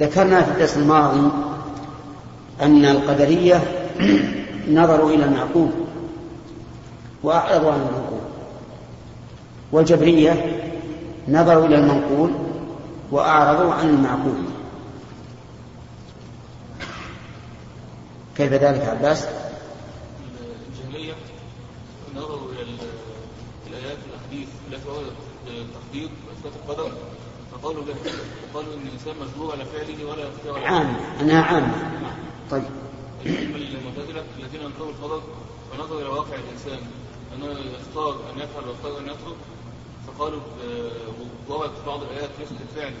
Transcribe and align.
ذكرنا 0.00 0.42
في 0.42 0.50
الدرس 0.50 0.76
الماضي 0.76 1.30
أن 2.62 2.84
القدرية 2.84 3.62
نظروا 4.78 5.10
إلى 5.10 5.24
المعقول 5.24 5.70
وأعرضوا 7.22 7.72
عن 7.72 7.80
المنقول. 7.80 8.20
والجبرية 9.72 10.62
نظروا 11.28 11.66
إلى 11.66 11.74
المنقول 11.74 12.30
وأعرضوا 13.10 13.74
عن 13.74 13.88
المعقول. 13.88 14.34
كيف 18.36 18.52
ذلك 18.52 18.88
عباس؟ 18.88 19.26
الجهلية 20.68 21.14
نظروا 22.16 22.52
إلى 22.52 22.62
الآيات 23.70 23.98
والأحاديث 24.06 24.48
التي 24.72 24.88
وردت 24.88 26.10
وإثبات 26.28 26.52
القدر. 26.64 26.92
فقالوا 27.62 27.84
له 27.84 27.94
وقالوا 28.54 28.74
إن 28.74 28.86
الإنسان 28.86 29.14
مجبور 29.20 29.52
على 29.52 29.64
فعله 29.64 30.04
ولا 30.04 30.28
يستطيع 30.28 30.68
عامة 30.68 31.20
أنها 31.20 31.42
عامة 31.42 31.74
طيب. 32.50 32.64
المعتزلة 33.26 34.24
الذين 34.38 34.60
أنكروا 34.60 34.90
القدر 34.90 35.22
ونظروا 35.72 36.00
إلى 36.00 36.08
واقع 36.08 36.34
الإنسان. 36.34 36.78
أنه 37.34 37.46
يختار 37.46 38.10
أن 38.10 38.38
يفعل 38.38 38.68
ويختار 38.68 38.98
أن 38.98 39.04
يترك 39.04 39.36
فقالوا 40.06 40.40
وردت 41.48 41.86
بعض 41.86 42.02
الآيات 42.02 42.30
يثبت 42.40 42.58
الفعل 42.70 42.92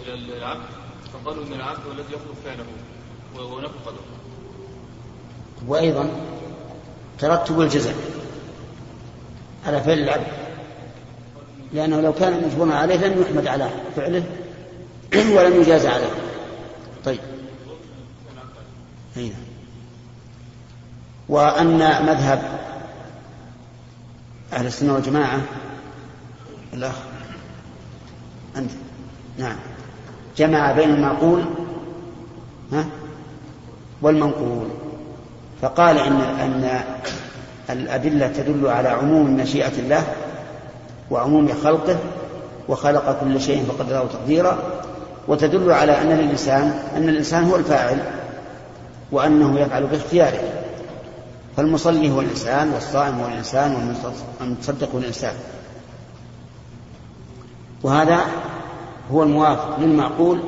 إلى 0.00 0.36
العبد 0.36 0.66
فقالوا 1.12 1.44
إن 1.44 1.52
العبد 1.52 1.86
هو 1.86 1.92
الذي 1.92 2.12
يخلق 2.12 2.34
فعله 2.44 2.64
ونفى 3.38 3.74
القدر 3.74 4.00
وأيضا 5.66 6.10
ترتب 7.18 7.60
الجزاء 7.60 7.94
على 9.66 9.80
فعل 9.80 9.98
العبد. 9.98 10.49
لأنه 11.72 12.00
لو 12.00 12.12
كان 12.12 12.42
مجبورا 12.46 12.74
عليه 12.74 13.06
لم 13.06 13.22
يحمد 13.22 13.46
على 13.46 13.68
فعله 13.96 14.22
ولم 15.36 15.60
يجاز 15.60 15.86
عليه. 15.86 16.10
طيب. 17.04 17.20
هنا. 19.16 19.34
وأن 21.28 21.78
مذهب 22.06 22.42
أهل 24.52 24.66
السنة 24.66 24.94
والجماعة 24.94 25.40
الأخ 26.72 26.94
أنت 28.56 28.70
نعم 29.38 29.56
جمع 30.36 30.72
بين 30.72 30.90
المعقول 30.90 31.44
ها 32.72 32.86
والمنقول. 34.02 34.68
فقال 35.62 35.98
إن 35.98 36.20
أن 36.20 36.80
الأدلة 37.70 38.28
تدل 38.28 38.68
على 38.68 38.88
عموم 38.88 39.36
مشيئة 39.36 39.78
الله 39.78 40.06
وعموم 41.10 41.48
خلقه 41.64 41.98
وخلق 42.68 43.20
كل 43.20 43.40
شيء 43.40 43.64
فقدره 43.64 44.08
تقديرا 44.12 44.58
وتدل 45.28 45.72
على 45.72 46.00
أن 46.00 46.12
الإنسان 46.12 46.82
أن 46.96 47.08
الإنسان 47.08 47.44
هو 47.44 47.56
الفاعل 47.56 47.98
وأنه 49.12 49.60
يفعل 49.60 49.86
باختياره. 49.86 50.40
فالمصلي 51.56 52.10
هو 52.10 52.20
الإنسان 52.20 52.72
والصائم 52.72 53.20
هو 53.20 53.26
الإنسان 53.26 53.92
والمتصدق 54.40 54.88
هو 54.94 54.98
الإنسان. 54.98 55.34
وهذا 57.82 58.18
هو 59.12 59.22
الموافق 59.22 59.80
للمعقول 59.80 60.40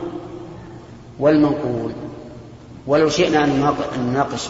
والمنقول. 1.18 1.92
ولو 2.86 3.08
شئنا 3.08 3.44
أن 3.44 3.74
نناقش 3.98 4.48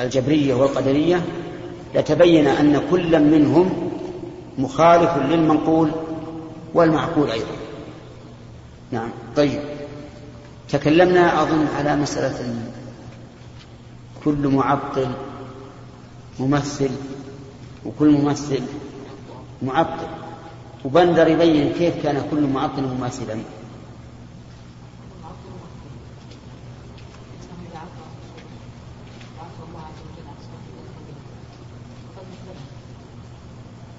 الجبرية 0.00 0.54
والقدرية 0.54 1.22
لتبين 1.94 2.46
أن 2.46 2.80
كل 2.90 3.20
منهم 3.20 3.89
مخالف 4.60 5.16
للمنقول 5.16 5.90
والمعقول 6.74 7.30
أيضا. 7.30 7.56
نعم 8.90 9.10
طيب. 9.36 9.60
تكلمنا 10.68 11.42
أظن 11.42 11.66
على 11.66 11.96
مسألة 11.96 12.54
كل 14.24 14.48
معطل 14.48 15.08
ممثل 16.40 16.90
وكل 17.86 18.10
ممثل 18.10 18.62
معطل. 19.62 20.06
وبندر 20.84 21.28
يبين 21.28 21.72
كيف 21.72 22.02
كان 22.02 22.22
كل 22.30 22.46
معطل 22.46 22.82
مماثلا 22.82 23.36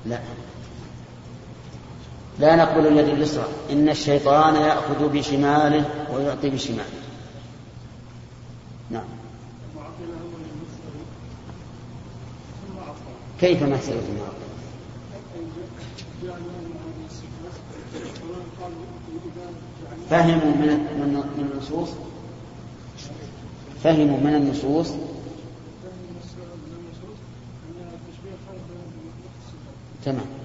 لا. 0.06 0.20
لا 2.42 2.56
نقبل 2.56 2.88
اليد 2.88 3.08
اليسرى. 3.08 3.46
إن 3.72 3.90
الشيطان 3.90 4.56
يأخذ 4.56 5.10
بشماله 5.10 5.86
ويعطي 6.14 6.50
بشماله. 6.50 6.86
نعم. 8.90 9.04
كيف 13.40 13.64
مسألة 13.64 14.04
المعطل 14.10 14.42
فهموا 20.10 20.56
من 20.56 20.68
من 21.38 21.50
النصوص؟ 21.54 21.90
فهموا 23.84 24.20
من 24.20 24.36
النصوص؟ 24.36 24.92
تمام. 30.06 30.41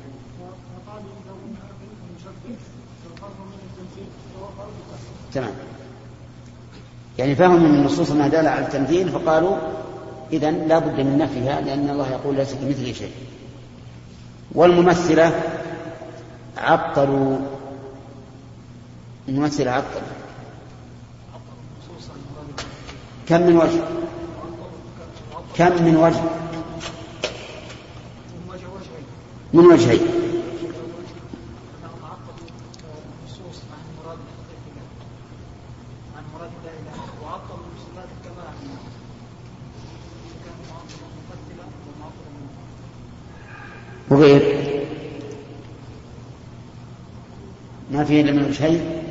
تمام. 5.32 5.54
يعني 7.18 7.34
فهموا 7.34 7.58
من 7.58 7.74
النصوص 7.74 8.10
ما 8.10 8.28
دل 8.28 8.46
على 8.46 8.66
التمثيل 8.66 9.08
فقالوا 9.08 9.56
إذا 10.32 10.50
لا 10.50 10.78
بد 10.78 11.00
من 11.00 11.18
نفيها 11.18 11.60
لأن 11.60 11.90
الله 11.90 12.10
يقول 12.10 12.36
ليس 12.36 12.54
كمثله 12.54 12.92
شيء. 12.92 13.12
والممثلة 14.52 15.42
عطلوا. 16.56 17.38
الممثلة 19.28 19.70
عطلوا. 19.70 20.16
كم 23.28 23.42
من 23.42 23.56
وجه؟ 23.56 23.82
كم 25.56 25.84
من 25.84 25.96
وجه؟ 25.96 26.22
من 29.52 29.66
وجهين 29.66 30.00
وغير 44.10 44.66
ما 47.90 47.95
فيه 48.06 48.20
إلا 48.20 48.32
من 48.32 48.44
وجهين 48.44 49.02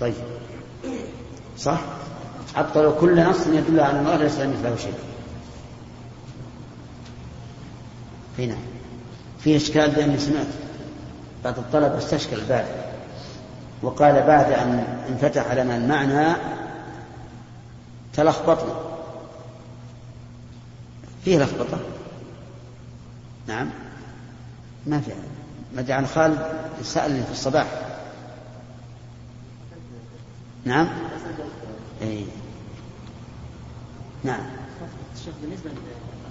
طيب. 0.00 0.14
صح؟ 1.58 1.80
عطلوا 2.56 3.00
كل 3.00 3.24
نص 3.24 3.46
يدل 3.46 3.80
على 3.80 4.00
الله 4.00 4.16
ليس 4.16 4.38
مثله 4.38 4.76
شيء. 4.76 4.94
هنا 8.38 8.56
في 9.38 9.56
إشكال 9.56 9.90
لأني 9.90 10.18
سمعت. 10.18 10.46
بعض 11.44 11.58
الطلبة 11.58 11.98
استشكل 11.98 12.36
بعد. 12.48 12.66
وقال 13.82 14.22
بعد 14.26 14.52
أن 14.52 14.84
انفتح 15.08 15.52
لنا 15.52 15.76
المعنى 15.76 16.36
تلخبطنا. 18.14 18.91
فيه 21.24 21.38
لخبطة. 21.38 21.80
نعم. 23.46 23.70
ما 24.86 25.00
في 25.00 25.12
مدعي 25.74 26.06
خالد 26.06 26.38
سألني 26.82 27.22
في 27.24 27.32
الصباح. 27.32 27.66
نعم. 30.64 30.88
أي. 32.02 32.24
نعم. 34.24 34.40
بالنسبة 35.42 35.70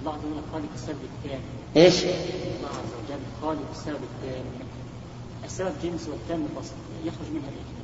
الله 0.00 0.12
عز 0.12 0.18
وجل 0.18 0.42
خالق 0.52 0.68
السبب 0.74 0.96
الثاني. 1.24 1.42
إيش؟ 1.76 2.04
الله 2.04 2.68
عز 2.68 2.92
وجل 3.04 3.20
خالق 3.42 3.70
السبب 3.70 4.00
الثاني. 4.14 4.44
السبب 5.44 5.72
جنس 5.82 6.08
والثاني 6.08 6.44
فصل 6.56 6.74
يخرج 7.04 7.30
منها 7.32 7.48
الايه؟ 7.48 7.82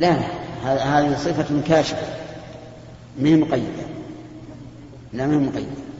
لا 0.00 0.20
لا. 0.20 1.00
هذه 1.00 1.18
صفة 1.18 1.62
كاشفة. 1.68 2.16
ما 3.18 3.28
هي 3.28 3.36
مقيدة؟ 3.36 3.86
لا 5.12 5.26
ما 5.26 5.34
هي 5.34 5.38
مقيدة. 5.38 5.93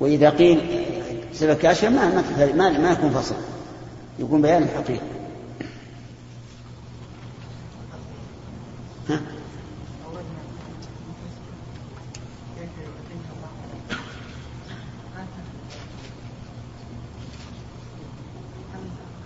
وإذا 0.00 0.30
قيل 0.30 0.60
سبب 1.32 1.56
كاشفة 1.56 1.88
ما 1.88 2.22
ما 2.56 2.78
ما 2.78 2.90
يكون 2.92 3.10
فصل. 3.10 3.34
يكون 4.18 4.42
بيان 4.42 4.62
الحقيقة 4.62 5.02
ها؟ 9.08 9.20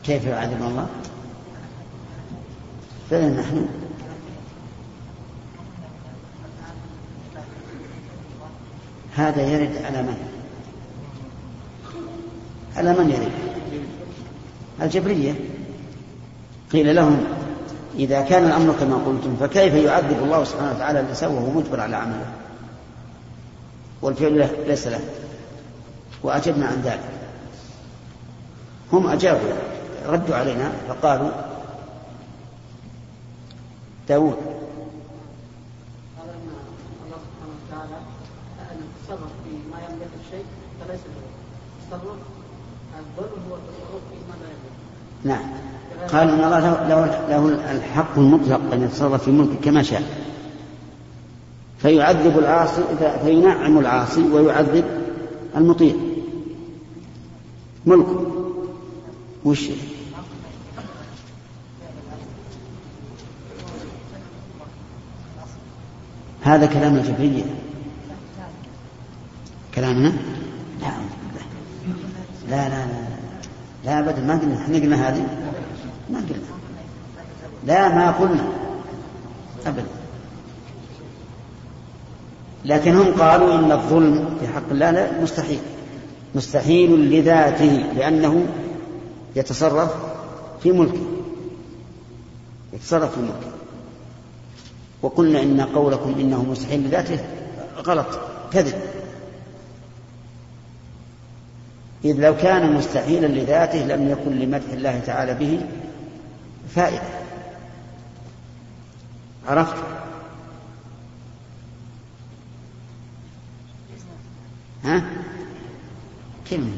كيف 0.05 0.25
يعذب 0.25 0.63
الله؟ 0.63 0.89
فإن 3.11 3.37
نحن 3.37 3.69
هذا 9.15 9.43
يرد 9.43 9.77
على 9.85 10.03
من؟ 10.03 10.26
على 12.87 12.99
من 12.99 13.11
يرد 13.11 13.33
الجبرية. 14.83 15.35
قيل 16.73 16.97
لهم 16.97 17.25
إذا 17.95 18.21
كان 18.21 18.45
الأمر 18.45 18.75
كما 18.81 18.97
قلتم 18.97 19.37
فكيف 19.41 19.75
يعذب 19.75 20.23
الله 20.23 20.45
سبحانه 20.45 20.71
وتعالى 20.71 21.01
الإنسان 21.01 21.31
وهو 21.31 21.51
مجبر 21.51 21.81
على 21.81 21.97
عمله؟ 21.97 22.33
والفعل 24.03 24.49
ليس 24.67 24.87
له. 24.87 25.01
وأجبنا 26.23 26.67
عن 26.67 26.83
ذلك. 26.85 27.11
هم 28.93 29.07
أجابوا 29.07 29.53
ردوا 30.07 30.37
علينا 30.37 30.73
فقالوا 30.89 31.31
داود 34.09 34.37
أن 38.71 38.83
يتصرف 38.83 39.31
فيما 39.45 39.79
يملك 39.89 40.11
الشيء 40.27 40.45
فليس 40.81 41.01
له 41.01 41.97
التصرف 41.97 42.36
نعم. 45.25 45.43
قال 46.13 46.29
إن 46.29 46.45
الله 46.45 46.59
له, 46.61 47.29
له 47.29 47.73
الحق 47.73 48.19
المطلق 48.19 48.61
أن 48.73 48.83
يتصرف 48.83 49.25
في 49.25 49.31
ملكه 49.31 49.61
كما 49.65 49.83
شاء. 49.83 50.03
فيعذب 51.79 52.39
العاصي 52.39 52.83
فينعم 53.25 53.79
العاصي 53.79 54.23
ويعذب 54.23 54.85
المطيع. 55.57 55.95
ملكه. 57.87 58.27
وش؟ 59.45 59.71
هذا 66.43 66.67
كلام 66.67 66.97
الجبرية. 66.97 67.45
كلامنا؟ 69.75 70.13
لا 72.51 72.69
لا 72.69 72.87
لا 72.87 73.07
لا. 73.85 73.99
أبدا 73.99 74.23
ما 74.23 74.39
قلنا. 74.39 74.57
إحنا 74.57 74.79
قلنا 74.79 75.09
هذه؟ 75.09 75.27
ما 76.11 76.19
قلنا. 76.19 76.43
لا 77.67 77.89
ما 77.89 78.11
قلنا. 78.11 78.49
أبدا. 79.67 79.87
لكن 82.65 82.97
هم 82.97 83.21
قالوا 83.21 83.55
إن 83.55 83.73
الظلم 83.73 84.37
في 84.41 84.49
حق 84.49 84.71
الله 84.71 84.91
لا 84.91 85.23
مستحيل. 85.23 85.59
مستحيل 86.35 87.11
لذاته 87.11 87.85
لأنه 87.97 88.47
يتصرف 89.37 89.95
في 90.63 90.73
ملكه. 90.73 91.07
يتصرف 92.73 93.15
في 93.15 93.21
ملكه. 93.21 93.51
وقلنا 95.03 95.43
إن 95.43 95.61
قولكم 95.61 96.15
إنه 96.21 96.45
مستحيل 96.45 96.87
لذاته 96.87 97.19
غلط. 97.87 98.07
كذب. 98.53 98.96
إذ 102.07 102.21
لو 102.21 102.37
كان 102.37 102.73
مستحيلا 102.73 103.27
لذاته 103.27 103.79
لم 103.79 104.11
يكن 104.11 104.39
لمدح 104.39 104.73
الله 104.73 105.01
تعالى 105.07 105.35
به 105.35 105.61
فائدة. 106.75 107.03
عرفت؟ 109.49 109.77
ها؟ 114.85 115.03
كلمة. 116.51 116.73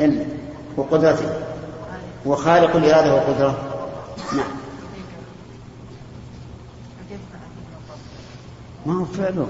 إلا 0.00 0.26
وقدرته. 0.76 1.48
وخالق 2.26 2.76
الإرادة 2.76 3.14
والقدرة 3.14 3.84
نعم. 4.32 4.50
ما 8.86 9.00
هو 9.00 9.04
فعله؟ 9.04 9.48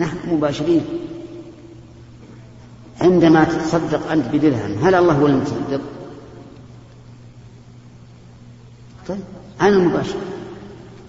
نحن 0.00 0.18
مباشرين. 0.28 0.84
عندما 3.00 3.44
تتصدق 3.44 4.10
أنت 4.10 4.26
بدرهم 4.32 4.84
هل 4.84 4.94
الله 4.94 5.12
هو 5.12 5.26
المتصدق؟ 5.26 5.80
طيب 9.08 9.20
أنا 9.60 9.78
مباشر. 9.78 10.18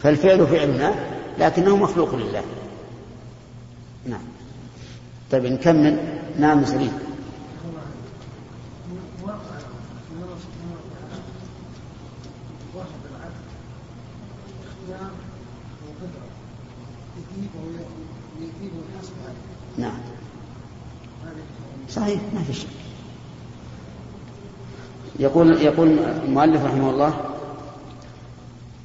فالفعل 0.04 0.48
فعلنا 0.48 0.96
لكنه 1.40 1.76
مخلوق 1.78 2.16
لله. 2.16 2.44
نعم. 4.06 4.22
طيب 5.32 5.46
نكمل. 5.46 5.98
نعم 6.40 6.66
سليم. 6.66 6.94
نعم. 19.78 20.00
صحيح 21.90 22.20
ما 22.34 22.44
في 22.48 22.54
شك. 22.54 22.68
يقول 25.20 25.62
يقول 25.62 26.00
المؤلف 26.26 26.66
رحمه 26.66 26.90
الله 26.90 27.14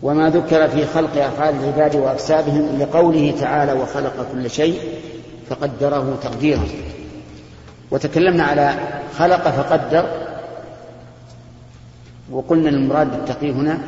وما 0.03 0.31
ذكر 0.31 0.69
في 0.69 0.87
خلق 0.87 1.25
أفعال 1.25 1.55
العباد 1.55 1.97
وأكسابهم 1.97 2.79
لقوله 2.79 3.35
تعالى 3.41 3.73
وخلق 3.73 4.27
كل 4.33 4.51
شيء 4.51 4.81
فقدره 5.51 6.19
تقديرا 6.23 6.65
وتكلمنا 7.91 8.45
على 8.45 8.75
خلق 9.19 9.51
فقدر 9.51 10.27
وقلنا 12.31 12.69
المراد 12.69 13.11
بالتقدير 13.11 13.53
هنا 13.53 13.79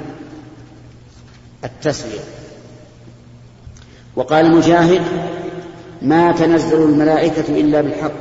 التسويه 1.65 2.21
وقال 4.17 4.57
مجاهد 4.57 5.03
ما 6.03 6.33
تنزل 6.33 6.83
الملائكة 6.83 7.61
إلا 7.61 7.81
بالحق. 7.81 8.13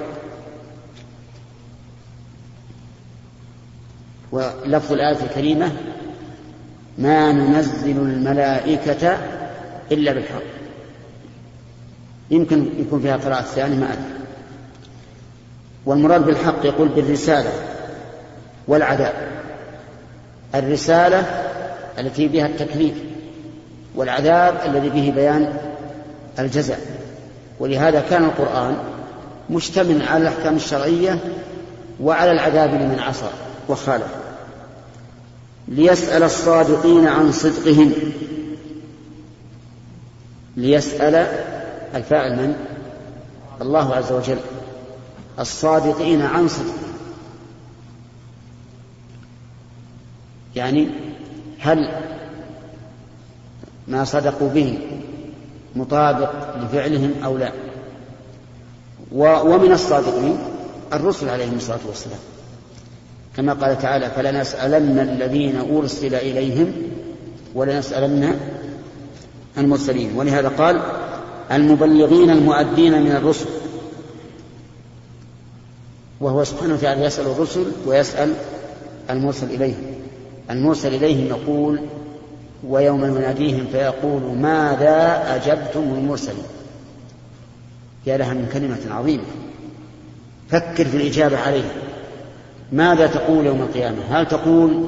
ولفظ 4.32 4.94
الآية 4.94 5.18
الكريمة 5.24 5.72
ما 6.98 7.32
ننزل 7.32 7.98
الملائكة 7.98 9.18
إلا 9.92 10.14
بالحق. 10.14 10.42
يمكن 12.32 12.70
يكون 12.78 13.02
فيها 13.02 13.18
قراءة 13.18 13.42
ثانية 13.42 13.76
ما 13.76 13.94
أدري. 13.94 14.04
والمراد 15.86 16.26
بالحق 16.26 16.66
يقول 16.66 16.88
بالرسالة 16.88 17.52
والعذاب. 18.68 19.14
الرسالة 20.56 21.20
التي 22.00 22.28
بها 22.28 22.46
التكليف 22.46 22.94
والعذاب 23.96 24.62
الذي 24.66 24.90
به 24.90 25.14
بيان 25.16 25.58
الجزاء. 26.40 26.97
ولهذا 27.60 28.02
كان 28.10 28.24
القرآن 28.24 28.78
مشتمل 29.50 30.02
على 30.02 30.22
الأحكام 30.22 30.56
الشرعية 30.56 31.20
وعلى 32.02 32.32
العذاب 32.32 32.70
لمن 32.70 33.00
عصى 33.00 33.30
وخالف. 33.70 34.16
ليسأل 35.68 36.24
الصادقين 36.24 37.08
عن 37.08 37.32
صدقهم. 37.32 37.94
ليسأل 40.58 41.16
الفاعل 41.96 42.36
من؟ 42.36 42.56
الله 43.62 43.96
عز 43.96 44.12
وجل. 44.12 44.38
الصادقين 45.40 46.22
عن 46.22 46.48
صدقهم 46.48 46.88
يعني 50.58 50.90
هل 51.60 51.92
ما 53.88 54.04
صدقوا 54.04 54.50
به 54.50 54.80
مطابق 55.76 56.32
لفعلهم 56.64 57.12
أو 57.26 57.38
لا. 57.38 57.52
ومن 59.42 59.72
الصادقين 59.72 60.38
الرسل 60.94 61.30
عليهم 61.30 61.56
الصلاة 61.56 61.80
والسلام. 61.88 62.20
كما 63.38 63.54
قال 63.54 63.82
تعالى 63.82 64.10
فلنسألن 64.10 65.00
الذين 65.00 65.78
أرسل 65.78 66.16
إليهم 66.16 66.74
ولنسألن 67.56 68.40
المرسلين. 69.58 70.12
ولهذا 70.16 70.48
قال 70.48 70.82
المبلغين 71.52 72.30
المؤدين 72.30 73.02
من 73.04 73.12
الرسل. 73.12 73.46
وهو 76.22 76.44
سبحانه 76.44 76.74
وتعالى 76.74 77.06
يسأل 77.06 77.26
الرسل 77.26 77.66
ويسأل 77.86 78.34
المرسل 79.10 79.48
إليهم. 79.48 79.84
المرسل 80.50 80.94
إليهم 80.94 81.28
يقول 81.28 81.80
ويوم 82.64 83.06
يناديهم 83.06 83.68
فيقول 83.72 84.22
ماذا 84.22 85.24
أجبتم 85.36 85.80
المرسلين؟ 85.80 86.44
يا 88.06 88.18
لها 88.18 88.34
من 88.34 88.50
كلمة 88.54 88.96
عظيمة. 88.96 89.24
فكر 90.50 90.86
في 90.86 90.98
الإجابة 90.98 91.38
عليه 91.38 91.72
ماذا 92.72 93.08
تقول 93.08 93.46
يوم 93.46 93.62
القيامة؟ 93.62 93.98
هل 94.10 94.28
تقول 94.28 94.88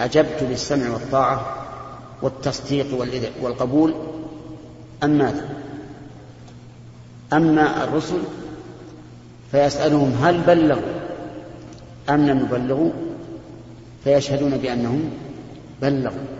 أجبت 0.00 0.42
بالسمع 0.48 0.90
والطاعة 0.92 1.56
والتصديق 2.22 2.86
والقبول؟ 3.42 3.94
أم 5.04 5.10
ماذا؟ 5.10 5.48
أما 7.32 7.84
الرسل 7.84 8.18
فيسألهم 9.52 10.12
هل 10.22 10.40
بلغوا 10.40 10.82
أم 12.10 12.26
لم 12.26 12.38
يبلغوا؟ 12.38 12.90
فيشهدون 14.04 14.50
بأنهم 14.50 15.10
بلغوا. 15.82 16.37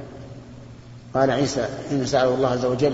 قال 1.15 1.31
عيسى 1.31 1.69
حين 1.91 2.07
سأله 2.07 2.35
الله 2.35 2.49
عز 2.49 2.65
وجل 2.65 2.93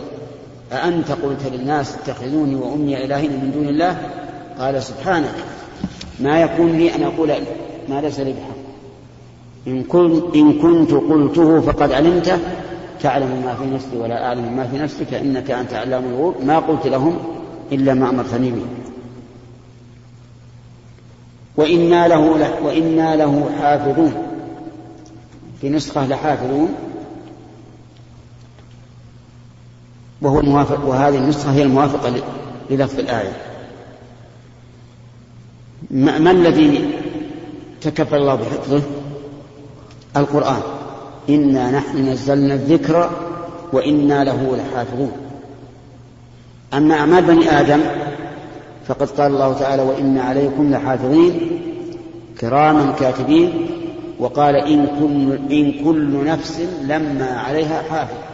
أأنت 0.73 1.13
قلت 1.13 1.47
للناس 1.53 1.95
اتخذوني 1.95 2.55
وأمي 2.55 3.05
إلهين 3.05 3.31
من 3.31 3.51
دون 3.55 3.69
الله؟ 3.69 3.97
قال 4.59 4.83
سبحانك 4.83 5.35
ما 6.21 6.41
يكون 6.41 6.73
لي 6.73 6.95
أن 6.95 7.03
أقول 7.03 7.33
ما 7.89 8.01
ليس 8.01 8.21
لي 8.21 8.33
بحق. 8.33 8.65
إن 9.67 9.83
كنت, 9.83 10.35
إن 10.37 10.53
كنت 10.53 10.91
قلته 10.93 11.61
فقد 11.61 11.93
علمته 11.93 12.39
تعلم 13.01 13.43
ما 13.45 13.55
في 13.55 13.75
نفسي 13.75 13.97
ولا 13.97 14.27
أعلم 14.27 14.57
ما 14.57 14.67
في 14.67 14.79
نفسك 14.79 15.15
إنك 15.15 15.51
أنت 15.51 15.75
علام 15.75 16.05
الغيوب. 16.05 16.35
ما 16.45 16.59
قلت 16.59 16.87
لهم 16.87 17.19
إلا 17.73 17.95
ما 17.95 18.11
أمرتني 18.11 18.51
به. 18.51 18.65
وإنا 21.57 22.09
له 22.09 22.21
وإنا 22.65 23.17
له 23.17 23.51
حافظون. 23.61 24.13
في 25.61 25.69
نسخة 25.69 26.07
لحافظون. 26.07 26.69
وهو 30.25 30.41
الموافق 30.41 30.85
وهذه 30.85 31.17
النسخة 31.17 31.53
هي 31.53 31.63
الموافقة 31.63 32.13
للفظ 32.71 32.99
الآية. 32.99 33.33
ما, 35.91 36.31
الذي 36.31 36.91
تكفل 37.81 38.17
الله 38.17 38.35
بحفظه؟ 38.35 38.83
القرآن. 40.17 40.63
إنا 41.29 41.71
نحن 41.71 42.09
نزلنا 42.09 42.55
الذكر 42.55 43.11
وإنا 43.73 44.25
له 44.25 44.57
لحافظون. 44.57 45.13
أما 46.75 46.95
أعمال 46.95 47.25
بني 47.25 47.61
آدم 47.61 47.81
فقد 48.87 49.11
قال 49.11 49.33
الله 49.33 49.53
تعالى 49.53 49.83
وإن 49.83 50.19
عليكم 50.19 50.71
لحافظين. 50.71 51.61
كراما 52.41 52.93
كاتبين. 52.93 53.67
وقال 54.19 54.57
إن 54.57 54.87
كل, 54.87 55.55
إن 55.55 55.85
كل 55.85 56.25
نفس 56.25 56.61
لما 56.83 57.27
عليها 57.27 57.83
حافظ. 57.91 58.34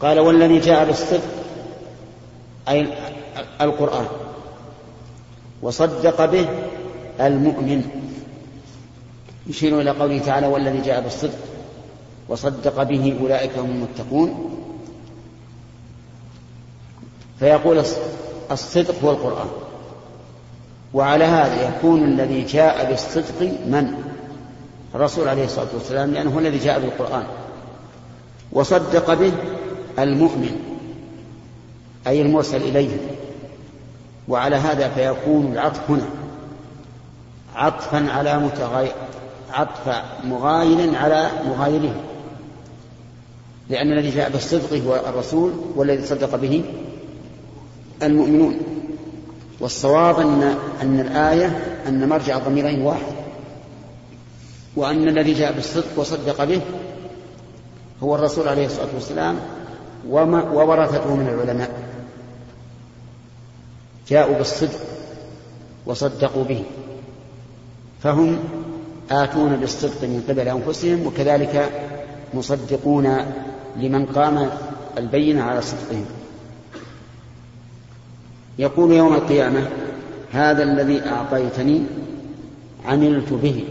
قال 0.00 0.18
والذي 0.18 0.58
جاء 0.58 0.84
بالصدق 0.84 1.22
أي 2.68 2.88
القرآن 3.60 4.06
وصدق 5.62 6.24
به 6.24 6.48
المؤمن. 7.20 7.82
يشير 9.46 9.80
إلى 9.80 9.90
قوله 9.90 10.18
تعالى 10.18 10.46
والذي 10.46 10.80
جاء 10.80 11.00
بالصدق 11.00 11.38
وصدق 12.28 12.82
به 12.82 13.18
أولئك 13.20 13.58
هم 13.58 13.70
المتقون. 13.70 14.50
فيقول 17.38 17.82
الصدق 18.50 18.94
هو 19.04 19.10
القرآن. 19.10 19.48
وعلى 20.94 21.24
هذا 21.24 21.68
يكون 21.68 22.04
الذي 22.04 22.42
جاء 22.42 22.90
بالصدق 22.90 23.42
من؟ 23.42 24.04
الرسول 24.94 25.28
عليه 25.28 25.44
الصلاة 25.44 25.68
والسلام 25.74 26.14
لأنه 26.14 26.34
هو 26.34 26.38
الذي 26.38 26.58
جاء 26.58 26.80
بالقرآن. 26.80 27.24
وصدق 28.52 29.14
به 29.14 29.32
المؤمن 29.98 30.56
أي 32.06 32.22
المرسل 32.22 32.62
إليه. 32.62 32.96
وعلى 34.28 34.56
هذا 34.56 34.88
فيكون 34.88 35.52
العطف 35.52 35.90
هنا 35.90 36.06
عطفا 37.54 38.10
على 38.10 38.38
متغير 38.38 38.92
عطف 39.52 40.02
مغاير 40.24 40.96
على 40.96 41.30
مغايره 41.48 41.94
لأن 43.70 43.92
الذي 43.92 44.10
جاء 44.10 44.30
بالصدق 44.30 44.82
هو 44.86 44.96
الرسول 45.08 45.52
والذي 45.76 46.06
صدق 46.06 46.36
به 46.36 46.64
المؤمنون. 48.02 48.56
والصواب 49.60 50.20
أن 50.20 50.56
أن 50.82 51.00
الآية 51.00 51.80
أن 51.88 52.08
مرجع 52.08 52.36
الضميرين 52.36 52.82
واحد. 52.82 53.14
وأن 54.76 55.08
الذي 55.08 55.32
جاء 55.32 55.52
بالصدق 55.52 55.86
وصدق 55.96 56.44
به 56.44 56.60
هو 58.02 58.14
الرسول 58.14 58.48
عليه 58.48 58.66
الصلاة 58.66 58.88
والسلام 58.94 59.36
وورثته 60.08 61.14
من 61.14 61.28
العلماء. 61.28 61.70
جاءوا 64.08 64.36
بالصدق 64.36 64.80
وصدقوا 65.86 66.44
به. 66.44 66.64
فهم 68.02 68.38
آتون 69.10 69.56
بالصدق 69.56 70.04
من 70.04 70.24
قبل 70.28 70.48
أنفسهم 70.48 71.06
وكذلك 71.06 71.70
مصدقون 72.34 73.16
لمن 73.76 74.06
قام 74.06 74.50
البينة 74.98 75.42
على 75.42 75.62
صدقهم. 75.62 76.06
يقول 78.58 78.92
يوم 78.92 79.14
القيامة 79.14 79.68
هذا 80.32 80.62
الذي 80.62 81.02
أعطيتني 81.06 81.82
عملت 82.86 83.32
به. 83.32 83.64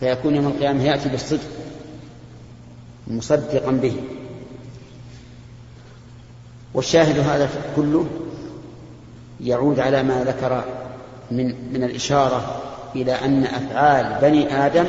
فيكون 0.00 0.34
يوم 0.34 0.46
القيامة 0.46 0.84
يأتي 0.84 1.08
بالصدق 1.08 1.55
مصدقا 3.06 3.70
به. 3.70 3.96
والشاهد 6.74 7.18
هذا 7.18 7.50
كله 7.76 8.06
يعود 9.40 9.80
على 9.80 10.02
ما 10.02 10.24
ذكر 10.24 10.64
من 11.30 11.72
من 11.72 11.84
الإشارة 11.84 12.62
إلى 12.96 13.12
أن 13.12 13.44
أفعال 13.44 14.18
بني 14.22 14.66
آدم 14.66 14.84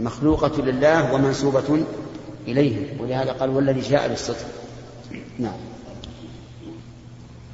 مخلوقة 0.00 0.62
لله 0.62 1.14
ومنسوبة 1.14 1.84
إليه. 2.48 3.00
ولهذا 3.00 3.32
قال 3.32 3.50
والذي 3.50 3.80
جاء 3.80 4.08
بالصدق. 4.08 4.46
نعم. 5.38 5.52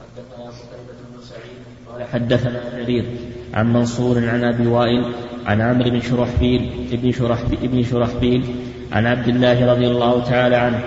حدثنا 0.00 0.46
قتيبة 0.46 0.94
بن 1.12 1.22
سعيد 1.22 1.58
قال 1.92 2.08
حدثنا 2.08 2.82
جرير. 2.82 3.18
عن 3.54 3.72
منصور 3.72 4.28
عن 4.28 4.44
أبي 4.44 4.66
وائل 4.66 5.04
عن 5.46 5.60
عمرو 5.60 5.90
بن 5.90 6.00
شرحبيل 6.00 6.70
ابن 6.92 7.12
شرحبيل, 7.12 7.58
ابن 7.62 7.82
شرحبيل 7.82 8.44
عن 8.92 9.06
عبد 9.06 9.28
الله 9.28 9.72
رضي 9.72 9.86
الله 9.86 10.24
تعالى 10.24 10.56
عنه. 10.56 10.80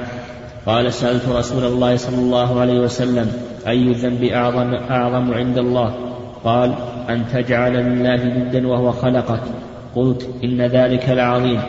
قال 0.65 0.93
سألت 0.93 1.29
رسول 1.29 1.63
الله 1.63 1.95
صلى 1.95 2.17
الله 2.17 2.59
عليه 2.59 2.79
وسلم 2.79 3.31
أي 3.67 3.83
الذنب 3.83 4.24
أعظم, 4.24 4.74
أعظم 4.74 5.33
عند 5.33 5.57
الله؟ 5.57 5.95
قال 6.43 6.74
أن 7.09 7.24
تجعل 7.33 7.74
لله 7.74 8.24
ندا 8.24 8.67
وهو 8.67 8.91
خلقك. 8.91 9.41
قلت 9.95 10.29
إن 10.43 10.62
ذلك 10.62 11.09
لعظيم. 11.09 11.62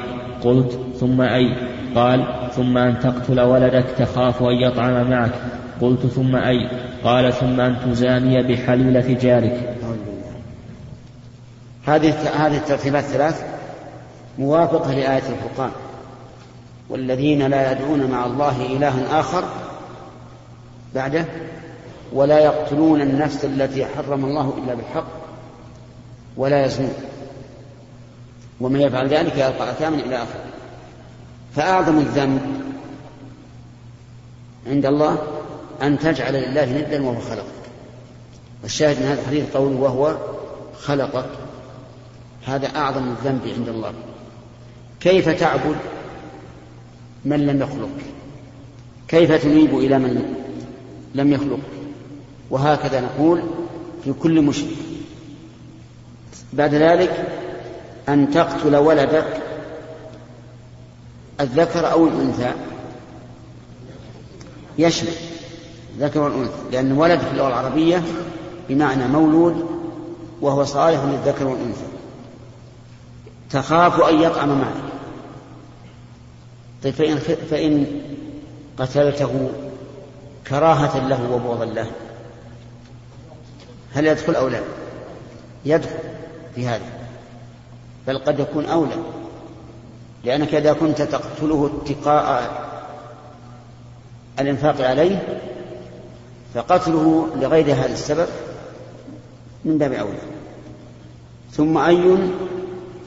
قلت 0.45 0.79
ثم 1.01 1.21
أي؟ 1.21 1.53
قال 1.95 2.25
ثم 2.53 2.79
أن 2.79 2.99
تقتل 2.99 3.41
ولدك 3.41 3.85
تخاف 3.99 4.43
أن 4.43 4.55
يطعم 4.55 5.11
معك. 5.11 5.33
قلت 5.81 6.07
ثم 6.07 6.37
أي؟ 6.37 6.69
قال 7.05 7.33
ثم 7.33 7.61
أن 7.61 7.77
تزاني 7.87 8.43
بحليلة 8.43 9.17
جارك. 9.23 9.78
هذه 11.89 12.11
هذه 12.47 12.57
الترتيبات 12.57 13.05
الثلاث 13.05 13.45
موافقة 14.39 14.93
لآية 14.93 15.23
الفرقان. 15.29 15.71
والذين 16.89 17.43
لا 17.43 17.73
يدعون 17.73 18.11
مع 18.11 18.27
الله 18.27 18.67
إلها 18.67 19.21
آخر 19.21 19.45
بعده 20.95 21.25
ولا 22.13 22.39
يقتلون 22.39 23.01
النفس 23.01 23.45
التي 23.45 23.87
حرم 23.87 24.25
الله 24.25 24.55
إلا 24.59 24.75
بالحق 24.75 25.07
ولا 26.37 26.67
يزنون. 26.67 26.95
ومن 28.61 28.81
يفعل 28.81 29.09
ذلك 29.09 29.37
يلقى 29.37 29.71
أثاما 29.71 29.97
إلى 29.97 30.17
آخره 30.17 30.45
فأعظم 31.57 31.99
الذنب 31.99 32.41
عند 34.67 34.87
الله 34.87 35.19
أن 35.83 35.99
تجعل 35.99 36.35
لله 36.35 36.65
ندا 36.65 37.03
وهو 37.03 37.21
خلقك. 37.21 37.45
والشاهد 38.63 39.01
من 39.01 39.07
هذا 39.07 39.21
الحديث 39.21 39.57
قول 39.57 39.73
وهو 39.73 40.17
خلقك. 40.81 41.48
هذا 42.49 42.77
أعظم 42.77 43.09
الذنب 43.09 43.41
عند 43.57 43.69
الله. 43.69 43.93
كيف 45.01 45.29
تعبد 45.29 45.77
من 47.25 47.47
لم 47.47 47.63
يخلقك 47.63 48.05
كيف 49.09 49.33
تنيب 49.33 49.79
إلى 49.79 49.99
من 49.99 50.35
لم 51.15 51.33
يخلقك 51.33 51.79
وهكذا 52.51 53.01
نقول 53.01 53.43
في 54.05 54.13
كل 54.13 54.43
مشرك. 54.43 54.77
بعد 56.53 56.75
ذلك 56.75 57.27
أن 58.09 58.31
تقتل 58.31 58.77
ولدك 58.77 59.43
الذكر 61.41 61.93
أو 61.93 62.07
الأنثى 62.07 62.53
يشمل 64.79 65.13
الذكر 65.97 66.21
والأنثى 66.21 66.53
لأن 66.73 66.93
ولد 66.93 67.21
في 67.21 67.31
اللغة 67.31 67.49
العربية 67.49 68.03
بمعنى 68.69 69.09
مولود 69.09 69.67
وهو 70.41 70.65
صالح 70.65 71.01
للذكر 71.05 71.47
والأنثى. 71.47 71.88
تخاف 73.51 74.01
أن 74.01 74.21
يطعم 74.23 74.61
معك 74.61 74.75
طيب 76.83 76.95
فإن, 76.95 77.19
فإن 77.51 77.87
قتلته 78.79 79.51
كراهة 80.49 81.09
له 81.09 81.33
وبغضا 81.33 81.65
له 81.65 81.91
هل 83.93 84.07
يدخل 84.07 84.35
أو 84.35 84.49
لا؟ 84.49 84.61
يدخل 85.65 85.99
في 86.55 86.67
هذا 86.67 86.87
بل 88.07 88.19
قد 88.19 88.41
يكون 88.41 88.65
أولى 88.65 88.97
لأنك 90.25 90.55
إذا 90.55 90.73
كنت 90.73 91.03
تقتله 91.03 91.71
اتقاء 91.83 92.69
الإنفاق 94.41 94.89
عليه 94.89 95.41
فقتله 96.55 97.29
لغير 97.37 97.75
هذا 97.75 97.93
السبب 97.93 98.29
من 99.65 99.79
باب 99.79 99.93
أولى. 99.93 100.19
ثم 101.53 101.79
أي 101.79 102.17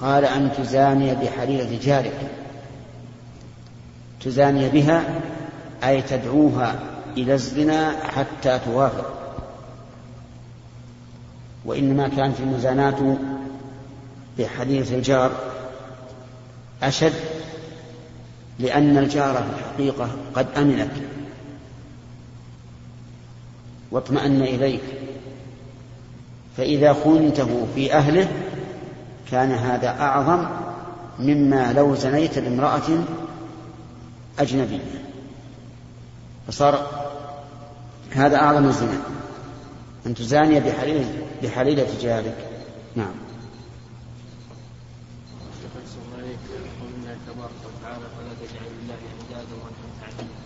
قال 0.02 0.26
أن 0.26 0.52
تزاني 0.58 1.16
بحليلة 1.16 1.80
جارك. 1.84 2.32
تزاني 4.22 4.70
بها 4.70 5.22
أي 5.84 6.02
تدعوها 6.02 6.80
إلى 7.18 7.34
الزنا 7.34 7.92
حتى 8.04 8.60
توافق. 8.66 9.14
وإنما 11.66 12.08
كانت 12.08 12.40
المزاناة 12.40 13.18
بحديث 14.40 14.94
الجار 14.94 15.32
أشد 16.84 17.14
لأن 18.60 18.98
الجار 18.98 19.34
في 19.34 19.60
الحقيقة 19.60 20.10
قد 20.36 20.48
أمنك 20.58 20.92
واطمأن 23.92 24.42
إليك. 24.42 24.82
فإذا 26.58 26.94
خنته 26.94 27.68
في 27.76 27.94
أهله 27.94 28.28
كان 29.32 29.52
هذا 29.52 29.90
أعظم 29.90 30.46
مما 31.20 31.74
لو 31.74 31.96
زنيت 31.96 32.40
بامرأة 32.40 33.04
أجنبية. 34.40 35.04
فصار 36.48 36.88
هذا 38.12 38.38
أعظم 38.38 38.68
الزنا. 38.68 39.02
أن 40.06 40.14
تزاني 40.14 40.60
بحليلة, 40.60 41.28
بحليلة 41.44 41.88
جارك. 42.02 42.38
نعم. 42.96 43.14
قلنا 46.82 47.18
تبارك 47.28 47.60
وتعالى 47.66 48.06
فلا 48.18 48.34
تجعل 48.42 48.72
لله 48.84 49.00
اندادا 49.22 49.56
وأنتم 49.62 49.90
تعلمون 50.02 50.42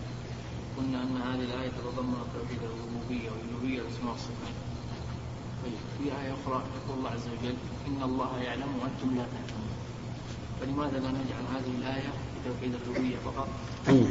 قلنا 0.78 1.04
ان 1.04 1.22
هذه 1.22 1.44
الايه 1.46 1.70
تتضمن 1.70 2.18
توحيد 2.34 2.60
الربوبيه 2.64 3.30
والالوهيه 3.32 3.82
والاسماء 3.82 4.12
والصفات 4.12 4.56
طيب 5.64 5.80
في 6.06 6.12
إيه 6.12 6.34
أخرى 6.34 6.62
يقول 6.78 6.98
الله 6.98 7.10
عز 7.10 7.28
وجل 7.34 7.56
إن 7.88 8.04
الله 8.04 8.38
يعلم 8.44 8.70
وأنتم 8.82 9.18
لا 9.18 9.26
تعلمون. 9.34 9.72
فلماذا 10.62 10.98
لا 11.00 11.10
نجعل 11.10 11.46
هذه 11.56 11.72
الآية 11.80 12.10
في 12.10 12.50
توحيد 12.50 12.74
الربوبية 12.76 13.18
فقط؟ 13.26 13.48
أي 13.90 14.06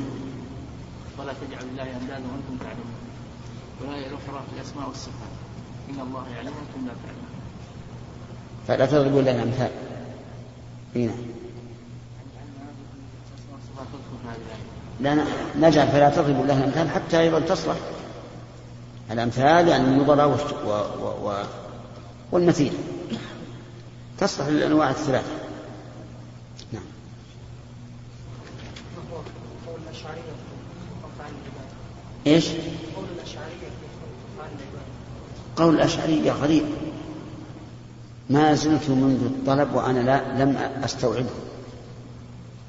ولا 1.18 1.32
تجعل 1.32 1.64
الله 1.72 1.82
أندادا 1.82 2.24
وأنتم 2.32 2.56
تعلمون. 2.60 2.94
والآية 3.80 4.06
الأخرى 4.06 4.42
في 4.50 4.56
الأسماء 4.56 4.88
والصفات 4.88 5.34
إن 5.90 6.00
الله 6.00 6.24
يعلم 6.34 6.52
وأنتم 6.58 6.86
لا 6.86 6.92
تعلمون. 7.04 7.34
فلا 8.68 8.86
تضربوا 8.86 9.22
لنا 9.22 9.42
أمثال 9.42 9.70
هنا 10.96 11.12
الايه 14.26 14.54
لا 15.00 15.24
نجعل 15.68 15.88
فلا 15.88 16.10
تضربوا 16.10 16.46
لها 16.46 16.58
الأمثال 16.58 16.90
حتى 16.90 17.20
أيضا 17.20 17.40
تصلح. 17.40 17.76
الأمثال 19.10 19.68
يعني 19.68 19.84
النظرة 19.84 20.26
والمثيل 22.34 22.72
تصلح 24.18 24.46
للأنواع 24.46 24.90
الثلاثة. 24.90 25.32
نعم. 26.72 26.82
العباد 34.46 34.84
قول 35.56 35.74
الأشعرية 35.74 36.32
غريب. 36.32 36.64
ما 38.30 38.54
زلت 38.54 38.90
منذ 38.90 39.24
الطلب 39.24 39.74
وأنا 39.74 40.00
لا 40.00 40.44
لم 40.44 40.56
أستوعبه. 40.84 41.34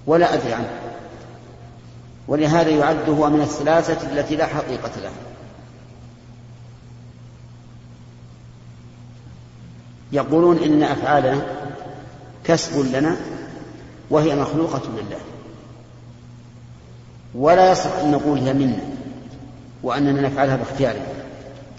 ولا 0.08 0.34
أدري 0.34 0.54
عنه. 0.54 0.80
ولهذا 2.28 2.70
يعد 2.70 3.10
هو 3.10 3.30
من 3.30 3.42
الثلاثة 3.42 4.12
التي 4.12 4.36
لا 4.36 4.46
حقيقة 4.46 4.92
لها. 5.02 5.35
يقولون 10.16 10.58
إن 10.58 10.84
أفعالنا 10.84 11.42
كسب 12.44 12.96
لنا 12.96 13.18
وهي 14.10 14.36
مخلوقة 14.36 14.82
لله. 14.90 15.20
ولا 17.36 17.72
يصح 17.72 17.92
أن 18.04 18.12
نقول 18.12 18.40
هي 18.40 18.54
منا 18.54 18.80
وأننا 19.84 20.22
نفعلها 20.22 20.56
باختيارنا 20.56 21.06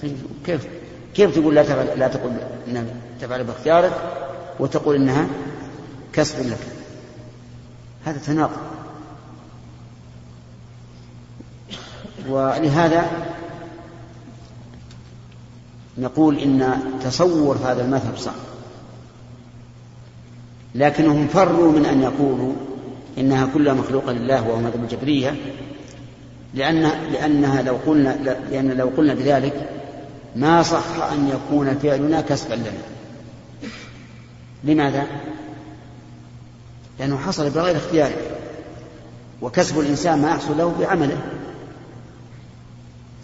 طيب 0.03 0.17
كيف؟ 0.47 0.67
كيف 1.15 1.35
تقول 1.35 1.55
لا 1.55 1.63
تفعل 1.63 1.99
لا 1.99 2.09
تقول 2.09 2.33
إنها 2.69 2.85
تفعل 3.21 3.45
باختيارك 3.45 3.93
وتقول 4.61 4.97
إنها 4.97 5.27
كسب 6.13 6.47
لك؟ 6.47 6.59
هذا 8.05 8.19
تناقض. 8.19 8.57
ولهذا 12.29 13.07
نقول 15.99 16.39
إن 16.39 16.81
تصور 17.05 17.57
هذا 17.65 17.85
المذهب 17.85 18.17
صعب. 18.17 18.35
لكنهم 20.75 21.29
فروا 21.29 21.73
من 21.73 21.87
أن 21.87 22.03
يقولوا 22.03 22.53
إنها 23.19 23.49
كلها 23.55 23.75
مخلوقة 23.75 24.13
لله 24.13 24.49
وهو 24.49 24.61
مذهب 24.61 24.85
الجبرية 24.85 25.35
لأن 26.55 26.91
لأنها 27.13 27.63
لو 27.63 27.77
قلنا 27.87 28.37
لأن 28.51 28.71
لو 28.71 28.91
قلنا 28.97 29.15
بذلك 29.15 29.71
ما 30.37 30.63
صح 30.63 31.11
أن 31.13 31.29
يكون 31.29 31.75
فعلنا 31.75 32.21
كسبا 32.21 32.55
لنا. 32.55 32.83
لماذا؟ 34.65 35.07
لأنه 36.99 37.19
حصل 37.19 37.51
بغير 37.51 37.77
اختياره 37.77 38.17
وكسب 39.43 39.81
الإنسان 39.81 40.23
ما 40.23 40.29
يحصل 40.29 40.59
له 40.59 40.75
بعمله. 40.81 41.19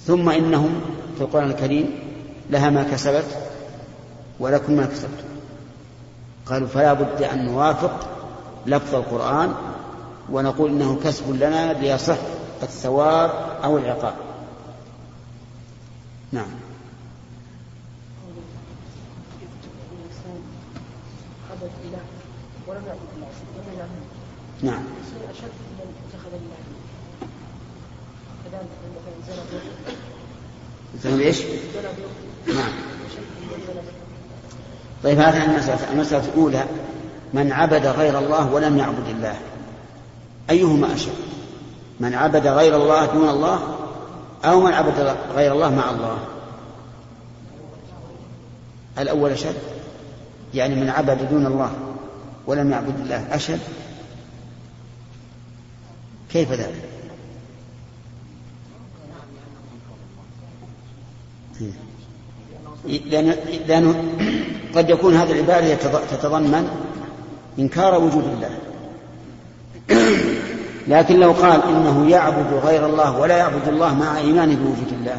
ثم 0.07 0.29
إنهم 0.29 0.81
في 1.17 1.21
القرآن 1.21 1.51
الكريم 1.51 2.02
لها 2.53 2.71
ما 2.71 2.83
كسبت 2.83 3.25
ولكم 4.41 4.73
ما 4.73 4.87
كسبتم. 4.87 5.29
قالوا 6.47 6.69
فلا 6.69 6.93
بد 6.93 7.23
أن 7.23 7.45
نوافق 7.45 8.09
لفظ 8.67 8.95
القرآن 8.95 9.55
ونقول 10.31 10.71
إنه 10.71 11.01
كسب 11.05 11.31
لنا 11.31 11.73
ليصح 11.73 12.17
الثواب 12.63 13.31
أو 13.65 13.79
العقاب. 13.79 14.15
نعم. 16.33 16.47
نعم. 24.63 24.83
مثل 30.95 31.21
إيش؟ 31.21 31.39
نعم. 32.47 32.73
طيب 35.05 35.19
هذه 35.19 35.45
المسألة 35.45 35.93
المسألة 35.93 36.25
الأولى 36.25 36.65
من 37.35 37.53
عبد 37.53 37.87
غير 37.87 38.19
الله 38.19 38.53
ولم 38.53 38.79
يعبد 38.79 39.09
الله. 39.09 39.37
أيهما 40.51 40.95
أشد؟ 40.95 41.13
من 42.01 42.15
عبد 42.15 42.47
غير 42.47 42.77
الله 42.77 43.07
دون 43.07 43.29
الله 43.29 43.77
أو 44.45 44.61
من 44.61 44.73
عبد 44.73 45.17
غير 45.35 45.53
الله 45.53 45.71
مع 45.71 45.91
الله؟ 45.91 46.19
الأول 48.99 49.31
أشد؟ 49.31 49.57
يعني 50.55 50.75
من 50.75 50.89
عبد 50.89 51.29
دون 51.31 51.47
الله 51.47 51.73
ولم 52.47 52.73
يعبد 52.73 53.01
الله 53.01 53.35
أشد؟ 53.35 53.61
كيف 56.33 56.53
ذلك؟ 56.53 56.93
لأن 62.85 63.35
لأنه 63.69 64.05
قد 64.75 64.91
يكون 64.91 65.15
هذه 65.15 65.33
العبادة 65.33 65.75
تتضمن 66.11 66.69
إنكار 67.59 68.05
وجود 68.05 68.25
الله. 68.25 68.51
لكن 70.89 71.21
لو 71.21 71.33
قال 71.33 71.63
إنه 71.63 72.11
يعبد 72.11 72.53
غير 72.65 72.87
الله 72.87 73.19
ولا 73.19 73.37
يعبد 73.37 73.69
الله 73.69 73.95
مع 73.95 74.19
إيمانه 74.19 74.55
بوجود 74.55 74.93
الله. 75.01 75.19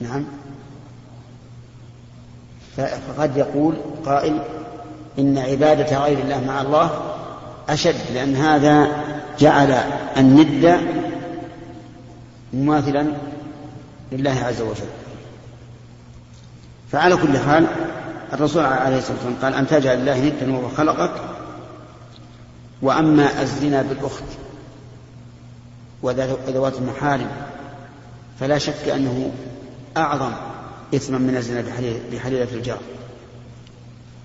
نعم. 0.00 0.24
فقد 3.08 3.36
يقول 3.36 3.74
قائل 4.06 4.38
إن 5.18 5.38
عبادة 5.38 5.98
غير 5.98 6.18
الله 6.18 6.44
مع 6.46 6.62
الله 6.62 6.90
أشد 7.68 7.96
لأن 8.14 8.36
هذا 8.36 8.88
جعل 9.38 9.76
الند 10.16 10.80
مماثلا 12.52 13.06
لله 14.12 14.30
عز 14.44 14.60
وجل. 14.60 14.88
فعلى 16.92 17.16
كل 17.16 17.38
حال 17.38 17.66
الرسول 18.32 18.64
عليه 18.64 18.98
الصلاة 18.98 19.16
والسلام 19.16 19.36
قال 19.42 19.54
أن 19.54 19.66
تجعل 19.66 19.98
الله 19.98 20.24
ندا 20.24 20.52
وهو 20.52 20.68
خلقك 20.68 21.10
وأما 22.82 23.42
الزنا 23.42 23.82
بالأخت 23.82 24.24
وذوات 26.02 26.78
المحارم 26.78 27.30
فلا 28.40 28.58
شك 28.58 28.88
أنه 28.88 29.30
أعظم 29.96 30.32
إثما 30.94 31.18
من 31.18 31.36
الزنا 31.36 31.64
بحليلة 32.12 32.48
الجار. 32.52 32.78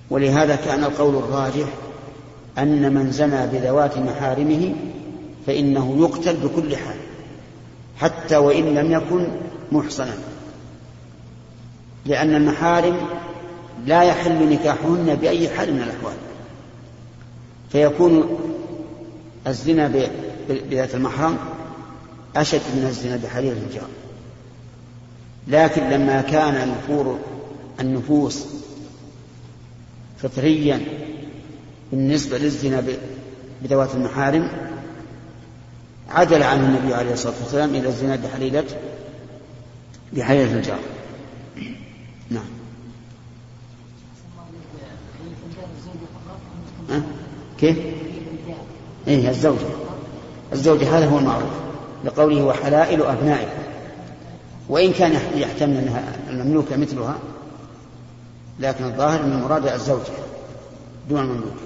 ولهذا 0.10 0.56
كان 0.56 0.84
القول 0.84 1.16
الراجح 1.16 1.68
أن 2.58 2.94
من 2.94 3.12
زنى 3.12 3.48
بذوات 3.48 3.98
محارمه 3.98 4.76
فإنه 5.48 5.98
يقتل 6.00 6.36
بكل 6.38 6.78
حال 6.78 6.96
حتى 7.98 8.38
وإن 8.38 8.76
لم 8.76 8.92
يكن 8.92 9.28
محصنا. 9.74 10.18
لأن 12.06 12.36
المحارم 12.36 12.98
لا 13.86 14.04
يحل 14.04 14.50
نكاحهن 14.50 15.18
بأي 15.22 15.50
حال 15.50 15.74
من 15.74 15.82
الأحوال. 15.82 16.16
فيكون 17.72 18.40
الزنا 19.48 19.92
بذات 20.50 20.96
المحرم 20.96 21.38
أشد 22.36 22.62
من 22.76 22.86
الزنا 22.90 23.16
بحرير 23.24 23.52
الرجال. 23.52 23.90
لكن 25.48 25.90
لما 25.90 26.22
كان 26.22 26.70
نفور 26.70 27.20
النفوس 27.80 28.46
فطريا 30.24 30.82
بالنسبة 31.92 32.38
للزنا 32.38 32.84
بذوات 33.62 33.96
المحارم 33.96 34.50
عدل 36.10 36.44
عنه 36.44 36.66
النبي 36.66 36.94
عليه 36.94 37.14
الصلاة 37.14 37.34
والسلام 37.44 37.76
إلى 37.76 37.88
الزنا 37.88 38.16
بحليلة 38.16 38.64
بحليلة 40.16 40.54
الجار. 40.58 40.80
نعم؟ 42.30 42.46
كيف؟ 47.60 47.78
إيه 49.08 49.30
الزوجة 49.30 49.66
الزوجة 50.54 50.98
هذا 50.98 51.10
هو 51.10 51.20
المعروف. 51.20 51.52
لقوله 52.06 52.44
وحلائل 52.44 53.02
أبنائكم. 53.02 53.64
وإن 54.70 54.92
كان 54.92 55.12
يحتمل 55.36 55.78
أنها 55.78 56.04
المملوكة 56.30 56.78
مثلها 56.78 57.20
لكن 58.60 58.84
الظاهر 58.84 59.24
أن 59.24 59.32
المراد 59.32 59.68
الزوجة 59.68 60.14
دون 61.10 61.20
المملوكة 61.20 61.64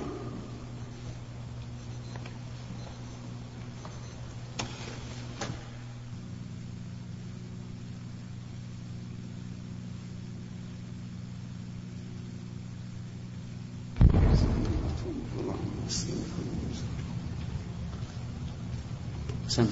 سم. 19.48 19.68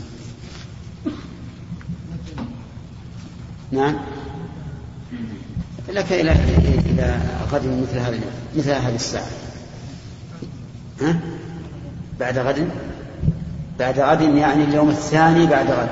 نعم 3.71 3.95
لك 5.89 6.11
إلى 6.11 6.31
إلى 6.31 7.19
غد 7.51 7.65
مثل 7.65 7.97
هذه 7.97 8.19
مثل 8.55 8.69
هذه 8.71 8.95
الساعة. 8.95 9.27
ها؟ 11.01 11.19
بعد 12.19 12.37
غد؟ 12.37 12.69
بعد 13.79 13.99
غد 13.99 14.21
يعني 14.21 14.63
اليوم 14.63 14.89
الثاني 14.89 15.45
بعد 15.45 15.71
غد. 15.71 15.89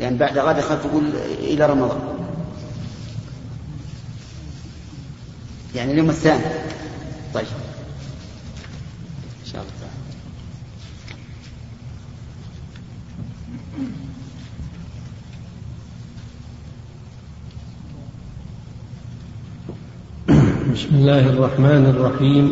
يعني 0.00 0.16
بعد 0.16 0.38
غد 0.38 0.58
أخذت 0.58 0.82
تقول 0.82 1.10
إلى 1.38 1.66
رمضان. 1.66 2.00
يعني 5.74 5.92
اليوم 5.92 6.10
الثاني. 6.10 6.44
طيب 7.34 7.46
إن 9.40 9.46
شاء 9.52 9.62
الله 9.62 9.72
تعالى 9.80 9.92
بسم 20.72 20.91
الله 21.02 21.26
الرحمن 21.34 21.86
الرحيم. 21.98 22.46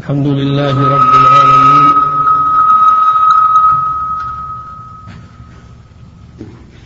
الحمد 0.00 0.26
لله 0.26 0.76
رب 0.76 1.10
العالمين. 1.20 1.92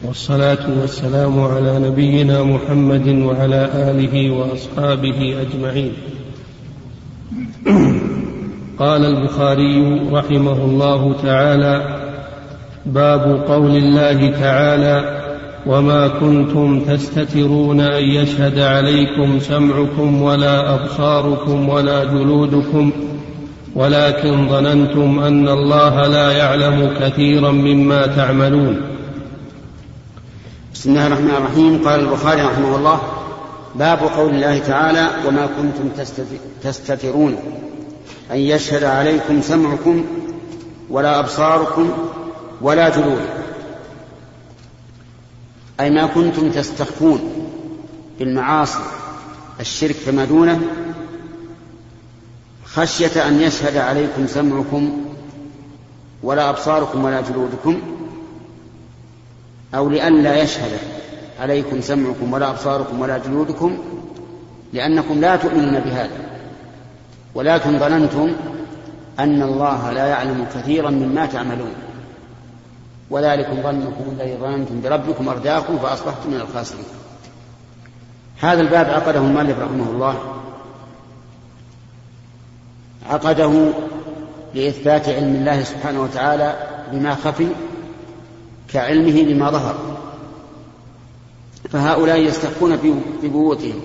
والصلاة 0.05 0.81
والسلام 0.81 1.41
على 1.41 1.79
نبينا 1.79 2.43
محمد 2.43 3.09
وعلى 3.09 3.71
آله 3.75 4.31
وأصحابه 4.31 5.43
أجمعين. 5.43 5.93
قال 8.79 9.05
البخاري 9.05 10.09
رحمه 10.13 10.59
الله 10.65 11.15
تعالى 11.23 11.77
باب 12.87 13.45
قول 13.49 13.77
الله 13.77 14.31
تعالى 14.31 15.20
وما 15.67 16.09
كنتم 16.09 16.81
تستترون 16.81 17.81
ان 17.81 18.03
يشهد 18.05 18.59
عليكم 18.59 19.41
سمعكم 19.41 20.23
ولا 20.23 20.75
ابصاركم 20.75 21.69
ولا 21.69 22.05
جلودكم 22.05 22.93
ولكن 23.75 24.49
ظننتم 24.49 25.19
ان 25.19 25.49
الله 25.49 26.07
لا 26.07 26.33
يعلم 26.33 26.95
كثيرا 27.01 27.51
مما 27.51 28.07
تعملون. 28.07 28.81
بسم 30.75 30.91
الله 30.91 31.07
الرحمن 31.07 31.31
الرحيم. 31.31 31.81
قال 31.85 32.01
البخاري 32.01 32.43
رحمه 32.43 32.77
الله 32.77 33.01
باب 33.75 33.99
قول 33.99 34.35
الله 34.35 34.59
تعالى 34.59 35.07
وما 35.27 35.47
كنتم 35.47 36.05
تستترون 36.63 37.37
ان 38.33 38.39
يشهد 38.39 38.85
عليكم 38.85 39.43
سمعكم 39.43 40.05
ولا 40.91 41.19
ابصاركم 41.19 41.91
ولا 42.63 42.89
جلودكم. 42.89 43.40
أي 45.81 45.91
ما 45.91 46.07
كنتم 46.07 46.51
تستخفون 46.51 47.21
بالمعاصي 48.19 48.79
الشرك 49.61 49.95
فما 49.95 50.25
دونه 50.25 50.61
خشية 52.65 53.29
أن 53.29 53.41
يشهد 53.41 53.77
عليكم 53.77 54.27
سمعكم 54.27 55.05
ولا 56.23 56.51
أبصاركم 56.51 57.05
ولا 57.05 57.21
جلودكم 57.21 57.81
أو 59.75 59.89
لئلا 59.89 60.43
يشهد 60.43 60.71
عليكم 61.41 61.81
سمعكم 61.81 62.33
ولا 62.33 62.51
أبصاركم 62.51 63.01
ولا 63.01 63.19
جلودكم 63.19 63.79
لأنكم 64.73 65.21
لا 65.21 65.37
تؤمنون 65.37 65.81
بهذا. 65.81 66.31
ولكن 67.35 67.79
ظننتم 67.79 68.33
أن 69.19 69.43
الله 69.43 69.91
لا 69.91 70.07
يعلم 70.07 70.47
كثيرا 70.55 70.91
مما 70.91 71.27
تعملون. 71.27 71.73
وذلكم 73.11 73.63
ظنكم 73.63 74.05
الذي 74.13 74.37
ظننتم 74.41 74.81
بربكم 74.81 75.29
أرداكم 75.29 75.79
فأصبحتم 75.79 76.31
من 76.31 76.41
الخاسرين. 76.41 76.85
هذا 78.41 78.61
الباب 78.61 78.87
عقده 78.87 79.19
المؤلف 79.19 79.59
رحمه 79.59 79.91
الله. 79.91 80.17
عقده 83.11 83.73
لإثبات 84.55 85.09
علم 85.09 85.35
الله 85.35 85.63
سبحانه 85.63 86.03
وتعالى 86.03 86.57
بما 86.93 87.15
خفي 87.15 87.49
كعلمه 88.69 89.23
بما 89.23 89.51
ظهر. 89.51 89.75
فهؤلاء 91.71 92.21
يستخفون 92.21 92.77
في 93.23 93.29
بيوتهم 93.29 93.81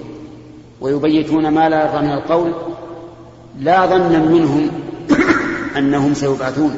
ويبيتون 0.82 1.48
ما 1.48 1.70
لا 1.70 1.86
يرضى 1.86 2.06
من 2.06 2.14
القول. 2.14 2.54
لا 3.60 3.86
ظنا 3.86 4.20
منهم 4.20 4.72
أنهم 5.78 6.14
سيبعثون. 6.14 6.78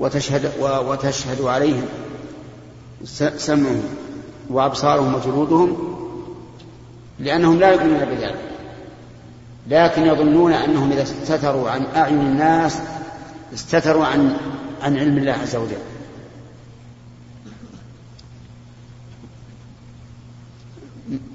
وتشهد 0.00 0.52
وتشهد 0.60 1.40
عليهم 1.40 1.86
سمعهم 3.36 3.82
وأبصارهم 4.50 5.14
وجلودهم 5.14 5.96
لأنهم 7.18 7.60
لا 7.60 7.72
يؤمنون 7.72 8.04
بذلك 8.04 8.40
لكن 9.68 10.06
يظنون 10.06 10.52
أنهم 10.52 10.92
إذا 10.92 11.02
استتروا 11.02 11.70
عن 11.70 11.86
أعين 11.96 12.20
الناس 12.20 12.78
استتروا 13.54 14.04
عن 14.04 14.36
عن 14.82 14.96
علم 14.96 15.18
الله 15.18 15.32
عز 15.32 15.56
وجل. 15.56 15.76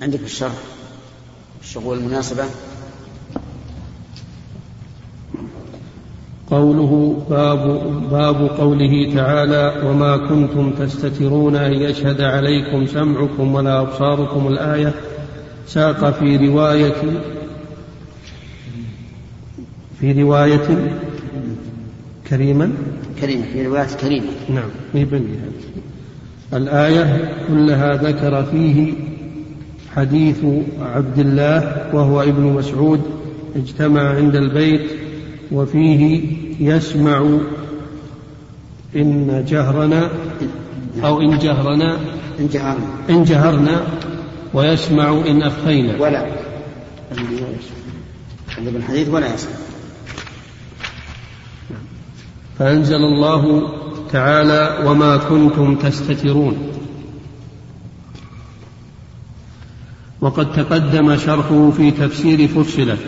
عندك 0.02 0.20
الشرح؟ 0.20 0.54
الشغول 1.62 1.98
المناسبة؟ 1.98 2.46
قوله 6.52 7.24
باب 7.30 7.82
باب 8.12 8.50
قوله 8.58 9.14
تعالى 9.16 9.74
وما 9.86 10.18
كنتم 10.18 10.72
تستترون 10.72 11.56
أن 11.56 11.74
يشهد 11.74 12.22
عليكم 12.22 12.86
سمعكم 12.86 13.56
ولا 13.56 13.82
أبصاركم 13.82 14.48
الآية 14.48 14.94
ساق 15.68 16.12
في 16.12 16.38
رواية 16.38 16.94
في 20.00 20.24
رواية 20.24 20.98
كريما؟ 22.30 22.72
كريمة 23.22 23.44
في 23.54 23.68
رواية 23.68 23.88
كريمة. 24.02 24.28
نعم 24.50 24.70
يبني 24.94 25.28
الآية 26.54 27.34
كلها 27.48 27.94
ذكر 27.96 28.44
فيه 28.44 28.94
حديث 29.96 30.46
عبد 30.82 31.20
الله 31.20 31.90
وهو 31.94 32.22
ابن 32.22 32.44
مسعود 32.44 33.02
اجتمع 33.56 34.10
عند 34.10 34.36
البيت 34.36 35.05
وفيه 35.52 36.22
يسمع 36.60 37.40
إن 38.96 39.46
جهرنا 39.48 40.10
أو 41.04 41.22
إن 41.22 41.38
جهرنا 41.38 41.98
إن 42.40 42.48
جهرنا. 42.48 42.88
إن 43.10 43.24
جهرنا 43.24 43.88
ويسمع 44.54 45.10
إن 45.28 45.42
أخفينا 45.42 46.02
ولا. 46.02 46.28
اللي 48.58 48.72
بالحديث 48.72 49.10
ولا 49.10 49.34
يسمع. 49.34 49.56
فأنزل 52.60 52.96
الله 52.96 53.72
تعالى 54.12 54.90
وما 54.90 55.18
كنتم 55.18 55.76
تستترون. 55.76 56.58
وقد 60.22 60.54
تقدم 60.54 61.18
شرحه 61.18 61.72
في 61.72 61.92
تفسير 61.92 62.48
فصلت 62.48 63.00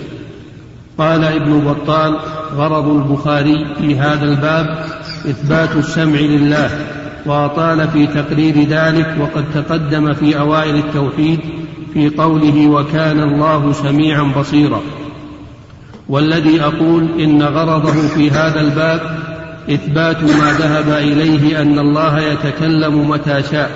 قال 0.97 1.23
ابن 1.23 1.59
بطال 1.59 2.19
غرض 2.55 2.87
البخاري 2.87 3.75
في 3.79 3.95
هذا 3.99 4.25
الباب 4.25 4.85
إثبات 5.29 5.75
السمع 5.75 6.19
لله 6.19 6.69
وأطال 7.25 7.87
في 7.87 8.07
تقرير 8.07 8.63
ذلك 8.63 9.15
وقد 9.19 9.45
تقدم 9.53 10.13
في 10.13 10.39
أوائل 10.39 10.75
التوحيد 10.75 11.39
في 11.93 12.09
قوله 12.09 12.67
وكان 12.67 13.19
الله 13.19 13.71
سميعا 13.71 14.23
بصيرا. 14.23 14.81
والذي 16.09 16.61
أقول 16.61 17.07
إن 17.19 17.43
غرضه 17.43 18.07
في 18.07 18.31
هذا 18.31 18.61
الباب 18.61 19.01
إثبات 19.69 20.23
ما 20.23 20.51
ذهب 20.59 20.89
إليه 20.89 21.61
أن 21.61 21.79
الله 21.79 22.19
يتكلم 22.19 23.09
متى 23.09 23.43
شاء 23.51 23.71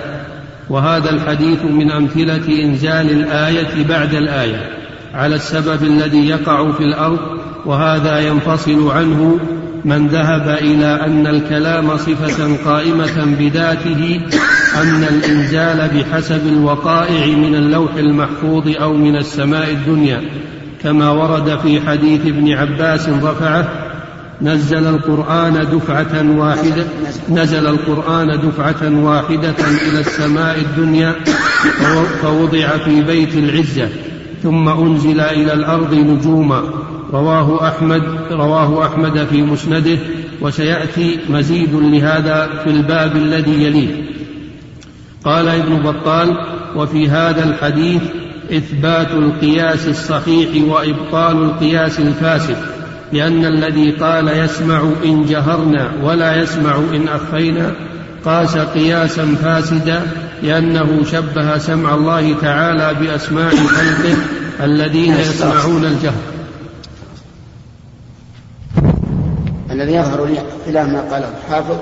وهذا 0.70 1.10
الحديث 1.10 1.64
من 1.64 1.90
أمثلة 1.90 2.64
إنزال 2.64 3.10
الآية 3.10 3.84
بعد 3.88 4.14
الآية. 4.14 4.71
على 5.14 5.34
السبب 5.34 5.82
الذي 5.82 6.28
يقع 6.28 6.72
في 6.72 6.84
الأرض 6.84 7.18
وهذا 7.66 8.18
ينفصل 8.18 8.90
عنه 8.90 9.38
من 9.84 10.06
ذهب 10.08 10.48
إلى 10.48 10.86
أن 11.06 11.26
الكلام 11.26 11.96
صفة 11.96 12.56
قائمة 12.64 13.36
بذاته 13.38 14.20
أن 14.82 15.04
الإنزال 15.04 15.90
بحسب 15.94 16.46
الوقائع 16.46 17.26
من 17.26 17.54
اللوح 17.54 17.94
المحفوظ 17.94 18.68
أو 18.80 18.92
من 18.92 19.16
السماء 19.16 19.70
الدنيا. 19.70 20.20
كما 20.82 21.10
ورد 21.10 21.58
في 21.58 21.80
حديث 21.80 22.26
ابن 22.26 22.52
عباس 22.52 23.08
رفعه 23.08 23.68
نزل 24.42 24.86
القرآن 24.86 25.66
دفعة 25.72 26.38
واحدة 26.38 26.84
نزل 27.28 27.66
القرآن 27.66 28.40
دفعة 28.40 29.04
واحدة 29.04 29.54
إلى 29.88 30.00
السماء 30.00 30.58
الدنيا 30.58 31.14
فوضع 32.22 32.68
في 32.84 33.02
بيت 33.02 33.34
العزة. 33.34 33.88
ثم 34.42 34.68
أنزل 34.68 35.20
إلى 35.20 35.52
الأرض 35.52 35.94
نجوما. 35.94 36.62
رواه 37.12 37.68
أحمد 37.68 38.02
رواه 38.30 38.86
أحمد 38.86 39.26
في 39.30 39.42
مسنده 39.42 39.98
وسيأتي 40.40 41.18
مزيد 41.30 41.74
لهذا 41.74 42.50
في 42.64 42.70
الباب 42.70 43.16
الذي 43.16 43.64
يليه. 43.64 44.04
قال 45.24 45.48
ابن 45.48 45.76
بطال 45.76 46.36
وفي 46.76 47.08
هذا 47.08 47.44
الحديث 47.44 48.02
إثبات 48.50 49.10
القياس 49.10 49.88
الصحيح 49.88 50.68
وإبطال 50.68 51.36
القياس 51.42 52.00
الفاسد 52.00 52.56
لأن 53.12 53.44
الذي 53.44 53.90
قال 53.90 54.28
يسمع 54.28 54.82
إن 55.04 55.24
جهرنا 55.24 55.92
ولا 56.02 56.42
يسمع 56.42 56.76
إن 56.76 57.08
أخفينا 57.08 57.72
قاس 58.24 58.56
قياسا 58.56 59.34
فاسدا 59.34 60.02
لأنه 60.42 61.04
شبه 61.04 61.58
سمع 61.58 61.94
الله 61.94 62.40
تعالى 62.40 62.94
بأسماع 62.94 63.50
خلقه 63.50 64.16
الذين 64.60 65.12
يسمعون 65.14 65.84
الجهر. 65.84 66.22
الذي 69.70 69.92
يظهر 69.92 70.24
لي 70.24 70.38
خلاف 70.66 70.88
ما 70.88 71.00
قاله 71.00 71.28
الحافظ 71.46 71.76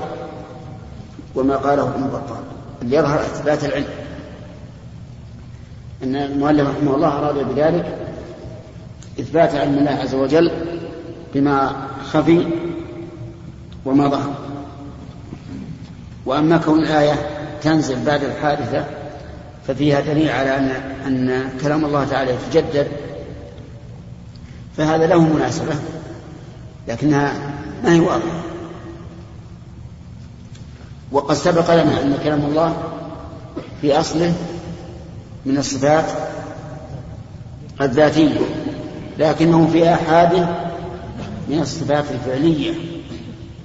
وما 1.35 1.55
قاله 1.55 1.83
ابن 1.83 2.03
بطال 2.07 2.43
اللي 2.81 2.95
يظهر 2.95 3.19
إثبات 3.19 3.63
العلم. 3.63 3.85
إن 6.03 6.15
المؤلف 6.15 6.69
رحمه 6.69 6.95
الله 6.95 7.07
أراد 7.07 7.35
بذلك 7.35 7.97
إثبات 9.19 9.55
علم 9.55 9.77
الله 9.77 9.91
عز 9.91 10.15
وجل 10.15 10.51
بما 11.35 11.75
خفي 12.11 12.45
وما 13.85 14.07
ظهر. 14.07 14.50
وأما 16.25 16.57
كون 16.57 16.79
الآية 16.79 17.13
تنزل 17.61 18.05
بعد 18.05 18.23
الحادثة 18.23 18.85
ففيها 19.67 20.01
دليل 20.01 20.29
على 20.29 20.57
ان 20.57 20.69
أن 21.05 21.49
كلام 21.61 21.85
الله 21.85 22.05
تعالى 22.05 22.31
يتجدد 22.31 22.87
فهذا 24.77 25.07
له 25.07 25.19
مناسبة 25.19 25.75
لكنها 26.87 27.33
ما 27.83 27.93
هي 27.93 27.99
واضحة. 27.99 28.41
وقد 31.11 31.35
سبق 31.35 31.73
لنا 31.73 32.01
أن 32.01 32.17
كلام 32.23 32.45
الله 32.45 32.77
في 33.81 33.99
أصله 33.99 34.33
من 35.45 35.57
الصفات 35.57 36.05
الذاتية 37.81 38.39
لكنه 39.19 39.67
في 39.67 39.93
أحاده 39.93 40.47
من 41.49 41.59
الصفات 41.59 42.05
الفعلية. 42.11 42.90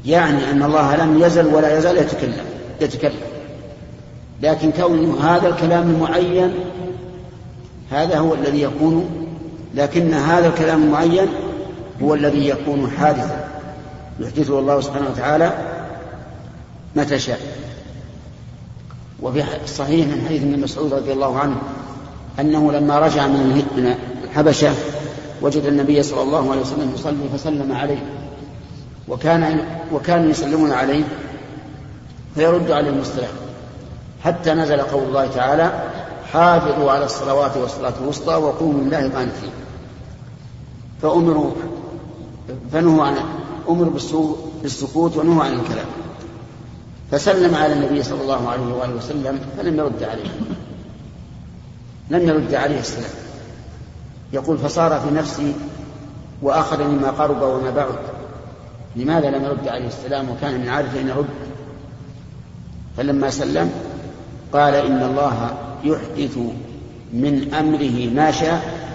يعني 0.07 0.51
أن 0.51 0.63
الله 0.63 0.97
لم 0.97 1.23
يزل 1.23 1.47
ولا 1.47 1.79
يزال 1.79 1.97
يتكلم 1.97 2.45
يتكلم. 2.81 3.21
لكن 4.43 4.73
كونه 4.73 5.21
هذا 5.21 5.49
الكلام 5.49 5.91
المعين 5.91 6.55
هذا 7.91 8.19
هو 8.19 8.35
الذي 8.35 8.63
يكون 8.63 9.27
لكن 9.75 10.15
هذا 10.15 10.49
الكلام 10.49 10.83
المعين 10.83 11.29
هو 12.03 12.15
الذي 12.15 12.49
يكون 12.49 12.91
حادثا. 12.99 13.49
يحدثه 14.21 14.59
الله 14.59 14.81
سبحانه 14.81 15.11
وتعالى 15.11 15.53
متى 16.97 17.19
شاء. 17.19 17.41
وفي 19.23 19.45
الصحيح 19.65 20.07
من 20.07 20.23
حديث 20.27 20.43
ابن 20.43 20.61
مسعود 20.61 20.95
رضي 20.95 21.13
الله 21.13 21.39
عنه 21.39 21.57
أنه 22.41 22.73
لما 22.73 22.99
رجع 22.99 23.27
من 23.27 23.95
الحبشة 24.25 24.71
وجد 25.43 25.65
النبي 25.65 26.03
صلى 26.03 26.23
الله 26.23 26.51
عليه 26.51 26.61
وسلم 26.61 26.93
يصلي 26.95 27.39
فسلم 27.39 27.73
عليه. 27.73 28.26
وكان 29.09 29.65
وكانوا 29.93 30.31
يسلمون 30.31 30.73
عليه 30.73 31.05
فيرد 32.35 32.71
عليهم 32.71 32.99
السلام 32.99 33.35
حتى 34.25 34.55
نزل 34.55 34.81
قول 34.81 35.03
الله 35.03 35.27
تعالى 35.27 35.91
حافظوا 36.33 36.91
على 36.91 37.05
الصلوات 37.05 37.57
والصلاة 37.57 37.93
الوسطى 38.03 38.35
وقوموا 38.35 38.81
لله 38.81 38.99
قانتين 38.99 39.51
فأمروا 41.03 41.51
فنهوا 42.73 43.05
عن 43.05 43.17
أمروا 43.69 43.93
بالسكوت 44.63 45.17
ونهوا 45.17 45.45
عن 45.45 45.53
الكلام. 45.53 45.87
فسلم 47.11 47.55
على 47.55 47.73
النبي 47.73 48.03
صلى 48.03 48.23
الله 48.23 48.49
عليه 48.49 48.75
وآله 48.75 48.95
وسلم 48.95 49.41
فلم 49.57 49.79
يرد 49.79 50.03
عليه. 50.03 50.31
لم 52.11 52.29
يرد 52.29 52.55
عليه 52.55 52.81
السلام. 52.81 53.11
يقول 54.33 54.59
فصار 54.59 55.01
في 55.01 55.15
نفسي 55.15 55.55
وأخذ 56.43 56.85
مما 56.85 57.11
قرب 57.11 57.43
وما 57.43 57.71
بعد. 57.71 57.95
لماذا 58.97 59.31
لم 59.31 59.45
يرد 59.45 59.69
عليه 59.69 59.87
السلام 59.87 60.31
وكان 60.31 60.61
من 60.61 60.69
عادته 60.69 61.01
أن 61.01 61.09
يرد؟ 61.09 61.27
فلما 62.97 63.31
سلم 63.31 63.71
قال 64.53 64.75
إن 64.75 65.03
الله 65.03 65.57
يحدث 65.85 66.39
من 67.13 67.55
أمره 67.55 68.15
ما 68.15 68.31
شاء 68.31 68.87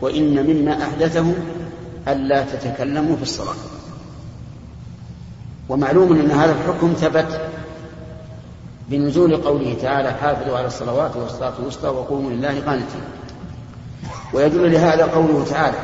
وإن 0.00 0.46
مما 0.46 0.82
أحدثه 0.82 1.34
ألا 2.08 2.44
تتكلموا 2.44 3.16
في 3.16 3.22
الصلاة. 3.22 3.54
ومعلوم 5.68 6.20
أن 6.20 6.30
هذا 6.30 6.52
الحكم 6.52 6.92
ثبت 6.92 7.40
بنزول 8.88 9.36
قوله 9.36 9.76
تعالى 9.82 10.12
حافظوا 10.12 10.58
على 10.58 10.66
الصلوات 10.66 11.16
والصلاة 11.16 11.52
الوسطى 11.58 11.88
وقوموا 11.88 12.30
لله 12.30 12.60
قانتين 12.60 13.02
ويدل 14.32 14.72
لهذا 14.72 15.06
قوله 15.06 15.44
تعالى 15.50 15.76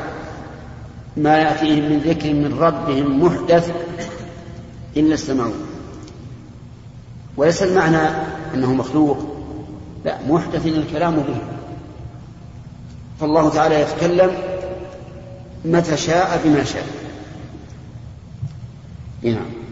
ما 1.17 1.37
يأتيهم 1.37 1.89
من 1.89 1.99
ذكر 1.99 2.33
من 2.33 2.57
ربهم 2.59 3.23
محدث 3.23 3.71
إلا 4.97 5.13
استمعوا. 5.13 5.53
وليس 7.37 7.63
المعنى 7.63 8.09
أنه 8.53 8.73
مخلوق 8.73 9.17
لا 10.05 10.17
محدث 10.27 10.65
الكلام 10.65 11.15
به. 11.15 11.37
فالله 13.19 13.49
تعالى 13.49 13.81
يتكلم 13.81 14.31
متى 15.65 15.97
شاء 15.97 16.41
بما 16.45 16.63
شاء. 16.63 16.87
نعم. 19.23 19.64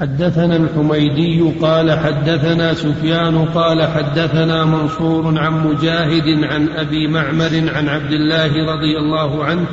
حدثنا 0.00 0.56
الحميدي 0.56 1.52
قال 1.62 1.98
حدثنا 1.98 2.74
سفيان 2.74 3.44
قال 3.44 3.82
حدثنا 3.86 4.64
منصور 4.64 5.38
عن 5.38 5.66
مجاهد 5.66 6.44
عن 6.44 6.68
أبي 6.68 7.08
معمر 7.08 7.70
عن 7.74 7.88
عبد 7.88 8.12
الله 8.12 8.46
رضي 8.46 8.98
الله 8.98 9.44
عنه 9.44 9.66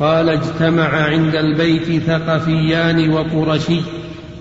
قال 0.00 0.28
اجتمع 0.28 0.88
عند 0.88 1.34
البيت 1.34 2.02
ثقفيان 2.02 3.10
وقرشي 3.10 3.80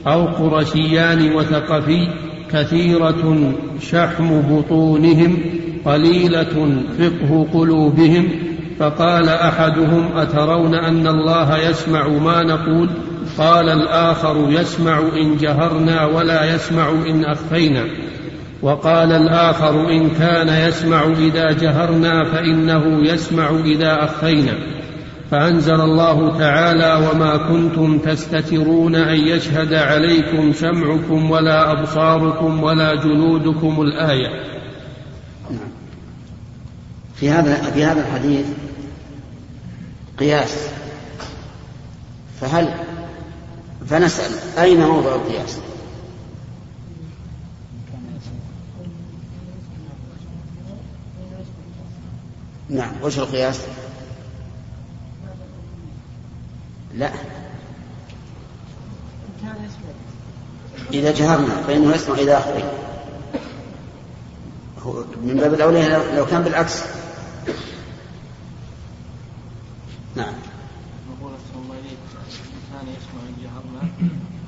أو 0.07 0.25
قرشيان 0.25 1.33
وثقفي 1.35 2.07
كثيرة 2.51 3.53
شحم 3.81 4.41
بطونهم 4.41 5.37
قليلة 5.85 6.83
فقه 6.99 7.47
قلوبهم 7.53 8.29
فقال 8.79 9.29
أحدهم 9.29 10.17
أترون 10.17 10.75
أن 10.75 11.07
الله 11.07 11.57
يسمع 11.57 12.07
ما 12.07 12.43
نقول 12.43 12.89
قال 13.37 13.69
الآخر 13.69 14.45
يسمع 14.49 14.99
إن 14.99 15.37
جهرنا 15.37 16.05
ولا 16.05 16.55
يسمع 16.55 16.89
إن 16.89 17.25
أخفينا. 17.25 17.85
وقال 18.61 19.11
الآخر 19.11 19.89
إن 19.89 20.09
كان 20.09 20.69
يسمع 20.69 21.03
إذا 21.03 21.51
جهرنا 21.51 22.31
فإنه 22.31 23.07
يسمع 23.07 23.49
إذا 23.65 24.03
أخفينا. 24.03 24.53
فأنزل 25.31 25.81
الله 25.81 26.37
تعالى 26.39 27.07
وما 27.07 27.37
كنتم 27.37 27.97
تستترون 27.97 28.95
أن 28.95 29.27
يشهد 29.27 29.73
عليكم 29.73 30.53
سمعكم 30.53 31.31
ولا 31.31 31.71
أبصاركم 31.71 32.63
ولا 32.63 32.95
جلودكم 32.95 33.81
الآية. 33.81 34.29
في 37.15 37.29
هذا 37.29 37.55
في 37.55 37.85
هذا 37.85 38.01
الحديث 38.01 38.45
قياس. 40.19 40.69
فهل 42.41 42.84
فنسأل. 43.89 44.31
أين 44.59 44.87
موضع 44.87 45.15
القياس؟ 45.15 45.57
نعم 52.69 52.91
وش 53.03 53.19
القياس؟ 53.19 53.61
لا. 56.93 57.11
إذا 60.93 61.11
جهرنا 61.11 61.63
فإنه 61.67 61.95
يسمع 61.95 62.15
إذا 62.15 62.37
أخفينا 62.37 62.71
من 65.21 65.37
باب 65.37 65.53
الأولى 65.53 66.03
لو 66.15 66.25
كان 66.25 66.43
بالعكس. 66.43 66.83
نعم 70.15 70.33
نقول 71.09 71.33
أحسن 71.33 71.59
الله 71.63 71.75
إليك 71.79 71.97
الإنسان 72.13 72.87
يسمع 72.87 73.21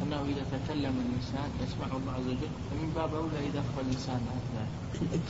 أنه 0.04 0.22
إذا 0.22 0.44
تكلم 0.52 0.94
الإنسان 1.06 1.50
يسمعه 1.64 1.98
الله 1.98 2.12
عز 2.14 2.28
وجل 2.28 2.50
فمن 2.72 2.92
باب 2.96 3.16
أولى 3.16 3.50
إذا 3.52 3.60
أخفى 3.60 3.82
الإنسان 3.90 4.20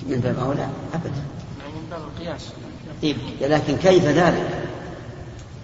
من 0.10 0.20
باب 0.20 0.40
أولى؟ 0.40 0.68
أبدا. 0.94 1.24
يعني 1.60 1.74
من 1.74 1.88
باب 1.92 2.02
القياس. 2.02 2.54
طيب 3.02 3.18
لكن 3.42 3.78
كيف 3.78 4.06
ذلك؟ 4.06 4.68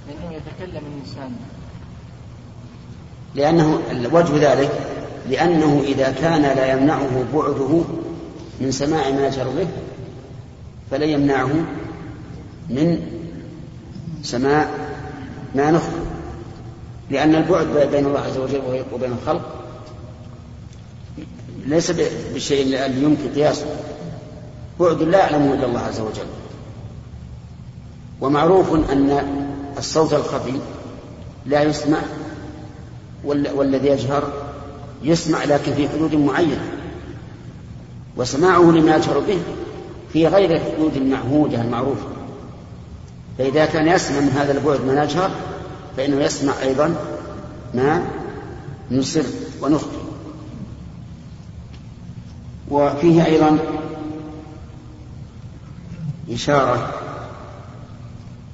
لأنه 0.07 0.33
يتكلم 0.33 0.83
الإنسان. 0.93 1.35
لأنه 3.35 3.79
وجه 4.11 4.51
ذلك 4.51 4.71
لأنه 5.29 5.81
إذا 5.85 6.11
كان 6.11 6.41
لا 6.41 6.73
يمنعه 6.73 7.25
بعده 7.33 7.83
من 8.61 8.71
سماع 8.71 9.09
ما 9.09 9.27
يجهر 9.27 9.49
به 9.49 9.67
فلن 10.91 11.09
يمنعه 11.09 11.51
من 12.69 12.99
سماع 14.23 14.67
ما 15.55 15.71
نخفي. 15.71 16.02
لأن 17.09 17.35
البعد 17.35 17.67
بين 17.91 18.05
الله 18.05 18.19
عز 18.19 18.37
وجل 18.37 18.61
وبين 18.93 19.11
الخلق 19.11 19.41
ليس 21.65 21.91
بالشيء 21.91 22.65
الذي 22.65 23.03
يمكن 23.03 23.33
قياسه 23.35 23.65
بعد 24.79 25.01
لا 25.01 25.17
يعلمه 25.17 25.53
إلا 25.53 25.65
الله 25.65 25.79
عز 25.79 25.99
وجل. 25.99 26.27
ومعروف 28.21 28.73
أن 28.73 29.23
الصوت 29.77 30.13
الخفي 30.13 30.53
لا 31.45 31.63
يسمع 31.63 31.99
والذي 33.25 33.87
يجهر 33.87 34.33
يسمع 35.03 35.43
لكن 35.43 35.73
في 35.73 35.89
حدود 35.89 36.15
معينة. 36.15 36.71
وسماعه 38.17 38.61
لما 38.61 38.95
يجهر 38.95 39.19
به 39.19 39.39
في 40.13 40.27
غير 40.27 40.51
الحدود 40.55 40.95
المعهودة 40.95 41.61
المعروفة 41.61 42.07
فإذا 43.37 43.65
كان 43.65 43.87
يسمع 43.87 44.19
من 44.19 44.29
هذا 44.29 44.51
البعد 44.51 44.85
ما 44.85 45.03
نجهر 45.05 45.31
فإنه 45.97 46.21
يسمع 46.21 46.53
أيضا 46.61 46.95
ما 47.73 48.03
نسر 48.91 49.23
ونخفي 49.61 49.97
وفيه 52.71 53.25
أيضا 53.25 53.57
إشارة 56.29 56.93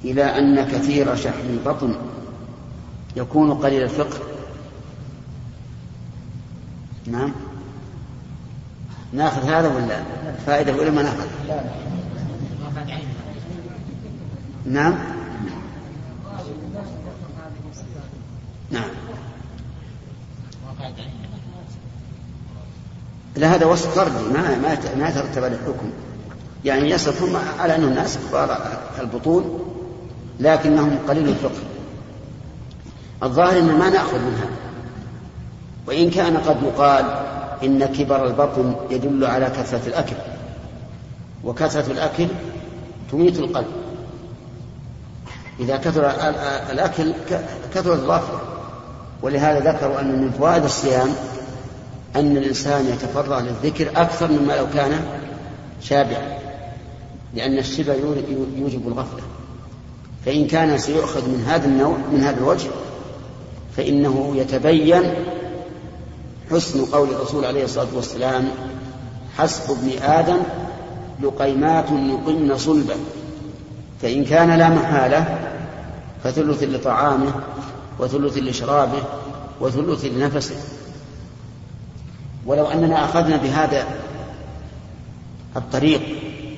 إلى 0.04 0.24
أن 0.24 0.64
كثير 0.64 1.16
شحم 1.16 1.48
البطن 1.50 1.94
يكون 3.16 3.54
قليل 3.54 3.82
الفقه 3.82 4.18
نعم. 7.06 7.32
ناخذ 9.12 9.42
هذا 9.42 9.68
ولا 9.68 10.02
فائدة 10.46 10.72
ولا 10.72 10.90
ما 10.90 11.02
ناخذ؟ 11.02 11.26
نعم. 14.66 15.19
لا 23.36 23.54
هذا 23.54 23.66
وصف 23.66 23.94
فردي 23.94 24.24
ما 24.34 24.58
ما 24.58 24.78
ما 24.98 25.08
يترتب 25.08 25.44
عليه 25.44 25.58
يعني 26.64 26.90
يصفهم 26.90 27.36
على 27.58 27.76
أنهم 27.76 27.92
ناس 27.92 28.18
كبار 28.18 28.58
البطون 29.00 29.60
لكنهم 30.40 30.98
قليل 31.08 31.28
الفقه. 31.28 31.62
الظاهر 33.22 33.58
إن 33.58 33.78
ما 33.78 33.90
نأخذ 33.90 34.18
من 34.18 34.34
هذا 34.34 34.56
وإن 35.86 36.10
كان 36.10 36.36
قد 36.36 36.62
يقال 36.62 37.04
إن 37.62 37.84
كبر 37.84 38.26
البطن 38.26 38.74
يدل 38.90 39.24
على 39.24 39.46
كثرة 39.46 39.82
الأكل. 39.86 40.16
وكثرة 41.44 41.92
الأكل 41.92 42.26
تميت 43.12 43.38
القلب. 43.38 43.66
إذا 45.60 45.76
كثر 45.76 46.10
الأكل 46.70 47.12
كثر 47.74 47.94
الغفلة 47.94 48.40
ولهذا 49.22 49.72
ذكروا 49.72 50.00
أن 50.00 50.22
من 50.22 50.30
فوائد 50.38 50.64
الصيام 50.64 51.08
أن 52.16 52.36
الإنسان 52.36 52.86
يتفرغ 52.86 53.40
للذكر 53.40 53.88
أكثر 53.96 54.32
مما 54.32 54.52
لو 54.52 54.66
كان 54.74 55.00
شابعا 55.82 56.38
لأن 57.34 57.58
الشبع 57.58 57.94
يوجب 58.58 58.88
الغفلة. 58.88 59.22
فإن 60.26 60.46
كان 60.46 60.78
سيؤخذ 60.78 61.28
من 61.28 61.44
هذا 61.48 61.66
النوع 61.66 61.96
من 62.12 62.20
هذا 62.20 62.38
الوجه 62.38 62.70
فإنه 63.76 64.32
يتبين 64.36 65.02
حسن 66.50 66.84
قول 66.84 67.08
الرسول 67.08 67.44
عليه 67.44 67.64
الصلاة 67.64 67.86
والسلام 67.94 68.48
حسب 69.38 69.70
ابن 69.70 70.02
آدم 70.02 70.38
لقيمات 71.22 71.90
يقمن 71.90 72.58
صلبا. 72.58 72.94
فإن 74.02 74.24
كان 74.24 74.58
لا 74.58 74.68
محالة 74.68 75.38
فثلث 76.24 76.62
لطعامه 76.62 77.32
وثلث 78.00 78.38
لشرابه 78.38 79.02
وثلث 79.60 80.04
لنفسه. 80.04 80.56
ولو 82.46 82.66
أننا 82.66 83.04
أخذنا 83.04 83.36
بهذا 83.36 83.86
الطريق 85.56 86.00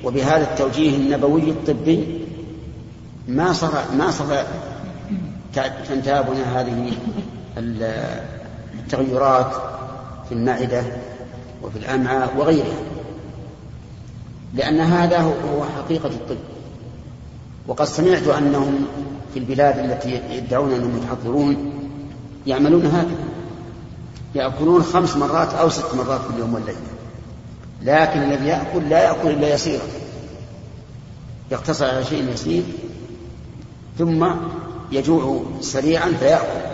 وبهذا 0.03 0.51
التوجيه 0.51 0.97
النبوي 0.97 1.49
الطبي 1.49 2.25
ما 3.27 3.53
صار 3.53 3.85
ما 3.97 4.11
صار 4.11 4.45
تنتابنا 5.89 6.61
هذه 6.61 6.91
التغيرات 8.73 9.51
في 10.29 10.31
المعدة 10.31 10.83
وفي 11.63 11.77
الأمعاء 11.77 12.37
وغيرها. 12.37 12.83
لأن 14.53 14.79
هذا 14.79 15.19
هو 15.19 15.63
حقيقة 15.77 16.09
الطب. 16.09 16.37
وقد 17.67 17.85
سمعت 17.85 18.27
أنهم 18.27 18.85
في 19.33 19.39
البلاد 19.39 19.79
التي 19.79 20.21
يدعون 20.29 20.73
أنهم 20.73 20.97
يتحضرون 20.97 21.73
يعملون 22.47 22.85
هكذا. 22.85 23.25
يأكلون 24.35 24.83
خمس 24.83 25.15
مرات 25.15 25.53
أو 25.53 25.69
ست 25.69 25.95
مرات 25.95 26.21
في 26.21 26.29
اليوم 26.33 26.53
والليلة. 26.53 26.77
لكن 27.81 28.23
الذي 28.23 28.47
يأكل 28.47 28.89
لا 28.89 29.03
يأكل 29.03 29.29
إلا 29.29 29.53
يسيرا. 29.53 29.83
يقتصر 31.51 31.85
على 31.85 32.05
شيء 32.05 32.29
يسير 32.33 32.63
ثم 33.97 34.27
يجوع 34.91 35.43
سريعا 35.61 36.11
فيأكل. 36.19 36.73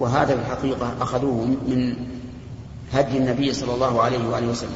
وهذا 0.00 0.34
في 0.36 0.40
الحقيقة 0.40 0.94
أخذوه 1.00 1.44
من 1.44 1.96
هدي 2.92 3.18
النبي 3.18 3.52
صلى 3.52 3.74
الله 3.74 4.02
عليه 4.02 4.28
وآله 4.28 4.48
وسلم. 4.48 4.70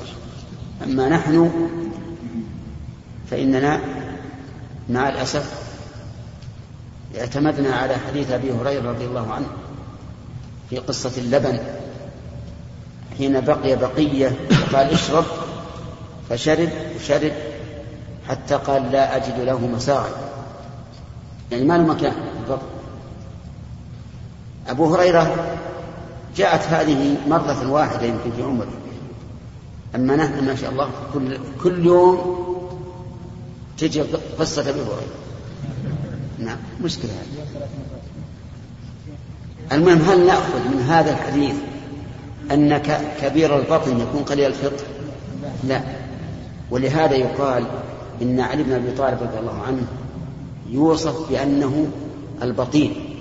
أما 0.84 1.08
نحن 1.08 1.50
فإننا 3.30 3.80
مع 4.90 5.08
الأسف 5.08 5.65
اعتمدنا 7.18 7.76
على 7.76 7.96
حديث 7.96 8.30
أبي 8.30 8.52
هريرة 8.52 8.90
رضي 8.90 9.04
الله 9.04 9.32
عنه 9.32 9.46
في 10.70 10.78
قصة 10.78 11.12
اللبن 11.18 11.58
حين 13.18 13.40
بقي 13.40 13.76
بقية 13.76 14.32
قال 14.72 14.90
اشرب 14.90 15.24
فشرب 16.28 16.68
شرب 17.06 17.32
حتى 18.28 18.54
قال 18.54 18.92
لا 18.92 19.16
أجد 19.16 19.40
له 19.40 19.66
مساغا 19.66 20.10
يعني 21.52 21.64
ما 21.64 21.78
له 21.78 21.86
مكان 21.86 22.14
بالضبط 22.40 22.62
أبو 24.68 24.94
هريرة 24.94 25.56
جاءت 26.36 26.62
هذه 26.62 27.16
مرة 27.28 27.70
واحدة 27.70 28.06
يمكن 28.06 28.32
في 28.36 28.42
عمره. 28.42 28.72
أما 29.94 30.16
نحن 30.16 30.44
ما 30.44 30.54
شاء 30.54 30.70
الله 30.70 30.88
كل 31.14 31.38
كل 31.62 31.86
يوم 31.86 32.36
تجي 33.78 34.02
قصة 34.38 34.62
أبي 34.62 34.80
هريرة. 34.80 35.25
نعم 36.38 36.58
مشكلة 36.82 37.10
هذه. 37.10 37.46
المهم 39.72 39.98
هل 39.98 40.26
نأخذ 40.26 40.68
من 40.68 40.80
هذا 40.88 41.10
الحديث 41.10 41.54
أن 42.52 42.78
كبير 43.20 43.58
البطن 43.58 44.00
يكون 44.00 44.22
قليل 44.22 44.46
الفطر 44.46 44.84
لا. 45.64 45.80
ولهذا 46.70 47.14
يقال 47.14 47.64
إن 48.22 48.40
علي 48.40 48.62
بن 48.62 48.72
أبي 48.72 48.90
طالب 48.90 49.22
رضي 49.22 49.38
الله 49.38 49.62
عنه 49.66 49.86
يوصف 50.70 51.30
بأنه 51.30 51.86
البطيء 52.42 53.16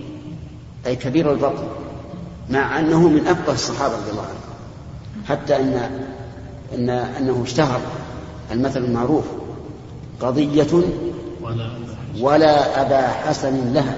أي 0.86 0.96
كبير 0.96 1.32
البطن 1.32 1.68
مع 2.50 2.80
أنه 2.80 3.08
من 3.08 3.28
أفقه 3.28 3.54
الصحابة 3.54 3.96
رضي 3.96 4.12
الله 4.12 4.22
عنهم. 4.22 4.46
حتى 5.28 5.56
أن 5.56 5.90
أن 6.74 6.90
أنه 6.90 7.44
اشتهر 7.44 7.82
المثل 8.52 8.84
المعروف 8.84 9.26
قضية 10.22 10.84
ولا 12.20 12.82
أبا 12.82 13.08
حسن 13.08 13.74
لها. 13.74 13.96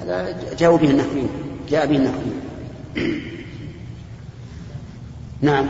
هذا 0.00 0.36
جاءوا 0.58 0.78
به 0.78 0.90
النحويون 0.90 1.30
جاء 1.68 1.86
به 1.86 1.96
النحويون 1.96 2.40
نعم. 5.42 5.66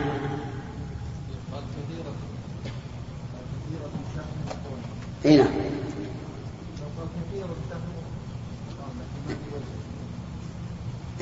إي 5.25 5.37
نعم. 5.37 5.47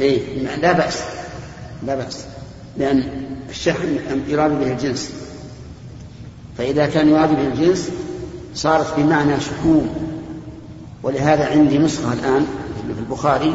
إي 0.00 0.18
لا 0.62 0.72
بأس. 0.72 1.02
لا 1.86 1.94
بأس. 1.94 2.26
لأن 2.76 3.24
الشحن 3.50 3.98
يراد 4.28 4.50
به 4.50 4.72
الجنس. 4.72 5.12
فإذا 6.58 6.86
كان 6.86 7.08
يراد 7.08 7.28
به 7.28 7.46
الجنس 7.46 7.90
صارت 8.58 8.96
بمعنى 8.96 9.40
شحوم 9.40 9.88
ولهذا 11.02 11.50
عندي 11.50 11.78
نسخة 11.78 12.12
الآن 12.12 12.46
في 12.94 13.00
البخاري 13.00 13.54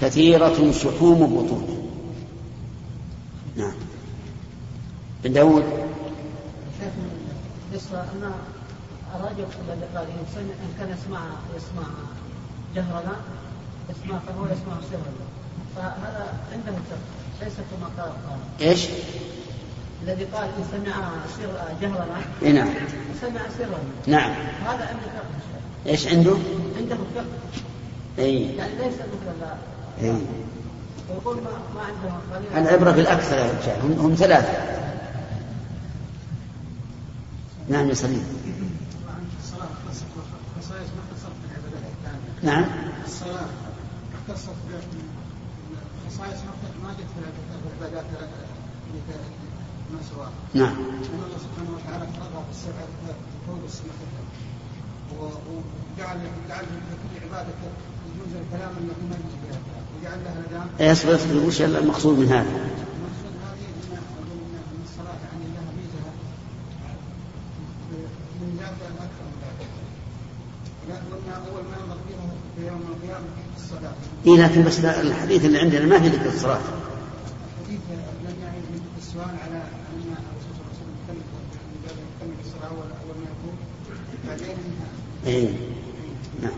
كثيرة 0.00 0.72
شحوم 0.72 1.22
البطون 1.22 1.90
نعم. 3.56 3.72
بن 5.24 5.32
داود؟ 5.32 5.62
أن 7.92 8.32
الرجل 9.14 9.46
الذي 9.68 9.86
قال 9.94 10.06
إن 10.36 10.74
كان 10.78 10.88
يسمع 10.88 11.20
يسمع 11.56 11.88
جهرنا 12.74 13.16
يسمع 13.90 14.18
فهو 14.18 14.44
يسمع 14.44 14.76
سرا 14.90 15.12
فهذا 15.76 16.32
عنده 16.52 16.78
ليس 17.42 17.54
كما 17.54 18.02
قال. 18.02 18.12
إيش؟ 18.60 18.88
الذي 20.02 20.24
قال 20.24 20.44
ان 20.44 20.64
سمع 20.72 21.10
سر 21.38 21.76
جهرنا 21.80 22.16
اي 22.42 22.52
نعم 22.52 22.68
سمع 23.20 23.40
سرا 23.58 23.78
نعم 24.06 24.30
هذا 24.66 24.86
عنده 24.86 25.06
فرق 25.14 25.24
إيش 25.86 26.06
عنده؟ 26.06 26.36
عنده 26.78 26.96
فرق 27.14 27.24
اي 28.18 28.56
يعني 28.56 28.72
ليس 28.74 28.94
مثل 28.94 29.46
اي 30.02 30.16
ويقول 31.10 31.36
ما, 31.36 31.50
ما 31.74 31.80
عنده 32.54 32.70
العبرة 32.70 32.90
بالأكثر 32.90 33.36
يا 33.38 33.52
رجال 33.52 33.80
هم, 33.82 33.92
هم 33.92 34.14
ثلاثة 34.14 34.78
نعم 37.68 37.88
يا 37.88 37.94
سليم 37.94 38.24
نعم 42.42 42.64
الصلاة 43.04 43.46
اختصت 44.28 44.48
خصائص 46.08 46.38
ما 46.82 46.92
جت 46.92 47.06
في 47.14 47.18
العبادات. 47.80 48.04
نعم. 50.54 50.72
الله 50.72 51.38
سبحانه 51.44 51.70
وتعالى 51.76 52.04
في 52.44 52.50
السبع 52.50 52.84
فوق 53.46 53.58
وجعل 55.18 56.18
جعل 56.48 56.64
لكل 56.64 57.26
عبادة 57.26 57.52
يجوز 58.08 58.32
الكلام 58.42 58.70
الذي 58.80 59.04
ما 59.10 59.16
يجوز 59.16 59.34
وجعل 60.00 60.18
لها 60.24 60.38
وش 61.46 61.62
المقصود 61.62 62.18
من 62.18 62.26
هذا؟ 62.26 62.40
المقصود 62.40 63.34
هذه 63.44 63.64
ان 63.92 64.82
الصلاة 64.84 65.18
يعني 65.24 65.44
لها 65.54 65.70
ميزة 65.78 66.00
من 68.40 68.60
من. 68.60 69.08
ولكن 70.86 71.32
أول 71.32 71.62
ما 71.62 71.94
فيها 72.08 72.30
في 72.56 72.66
يوم 72.66 72.82
القيامة 72.88 73.26
الصلاة. 73.56 73.92
إيه 74.26 74.46
لكن 74.46 74.64
بس 74.64 74.78
الحديث 74.84 75.44
اللي 75.44 75.58
عندنا 75.58 75.86
ما 75.86 76.00
في 76.00 76.08
ذكر 76.08 76.28
الصلاة. 76.28 76.60
السؤال 79.18 79.36
على 79.42 79.58
أن 79.58 80.14
الرسول 80.14 80.52
صلى 80.54 80.62
الله 80.62 80.70
عليه 80.70 80.78
وسلم 80.78 80.94
يتكلم 80.94 81.22
يتكلم 81.84 82.34
في 82.40 82.46
الصلاة 82.46 82.68
أول 82.70 82.88
أول 83.02 83.16
ما 83.22 83.28
يكون 83.34 83.54
بعدين 84.28 84.56
إيه. 85.26 85.48
نعم. 86.42 86.52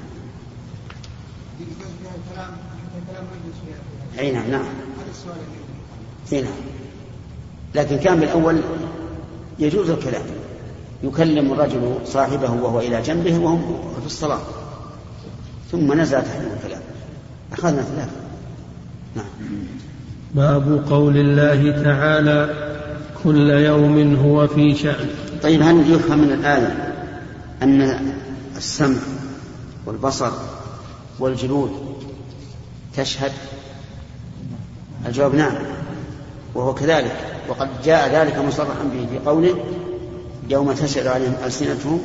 يجوز 1.61 1.91
فيها 2.03 2.15
الكلام 2.21 2.53
حتى 2.53 2.99
الكلام 3.03 3.25
ما 3.25 3.31
يجوز 3.37 3.55
فيها. 3.67 4.23
أي 4.23 4.33
نعم 4.33 4.51
نعم. 4.51 4.63
هذا 4.63 5.11
السؤال 5.11 5.37
اللي 5.37 6.39
إيه 6.39 6.43
نعم. 6.45 6.61
لكن 7.75 7.99
كان 7.99 8.21
بالأول 8.21 8.61
يجوز 9.59 9.91
الكلام. 9.91 10.25
يكلم 11.03 11.53
الرجل 11.53 11.99
صاحبه 12.05 12.51
وهو 12.51 12.81
إلى 12.81 13.03
جنبه 13.03 13.39
وهم 13.39 13.93
في 14.01 14.07
الصلاة. 14.07 14.41
ثم 15.71 16.01
نزل 16.01 16.23
تحريم 16.23 16.53
الكلام. 16.57 16.83
أخذنا 17.53 17.83
ثلاثة. 17.83 18.21
نعم. 19.17 19.27
باب 20.35 20.85
قول 20.91 21.17
الله 21.17 21.83
تعالى 21.83 22.55
كل 23.25 23.51
يوم 23.51 24.15
هو 24.17 24.47
في 24.47 24.75
شأن. 24.75 25.09
طيب 25.43 25.63
هل 25.63 25.93
يفهم 25.93 26.19
من 26.19 26.33
الآية 26.33 26.95
أن 27.63 28.13
السمع 28.57 28.99
والبصر 29.87 30.31
والجلود 31.19 31.71
تشهد؟ 32.97 33.33
الجواب 35.07 35.35
نعم 35.35 35.55
وهو 36.55 36.75
كذلك 36.75 37.17
وقد 37.49 37.69
جاء 37.85 38.23
ذلك 38.23 38.39
مصرحا 38.39 38.85
به 38.95 39.07
في 39.13 39.19
قوله 39.27 39.65
يوم 40.51 40.73
تشهد 40.73 41.07
عليهم 41.07 41.35
ألسنتهم 41.45 42.01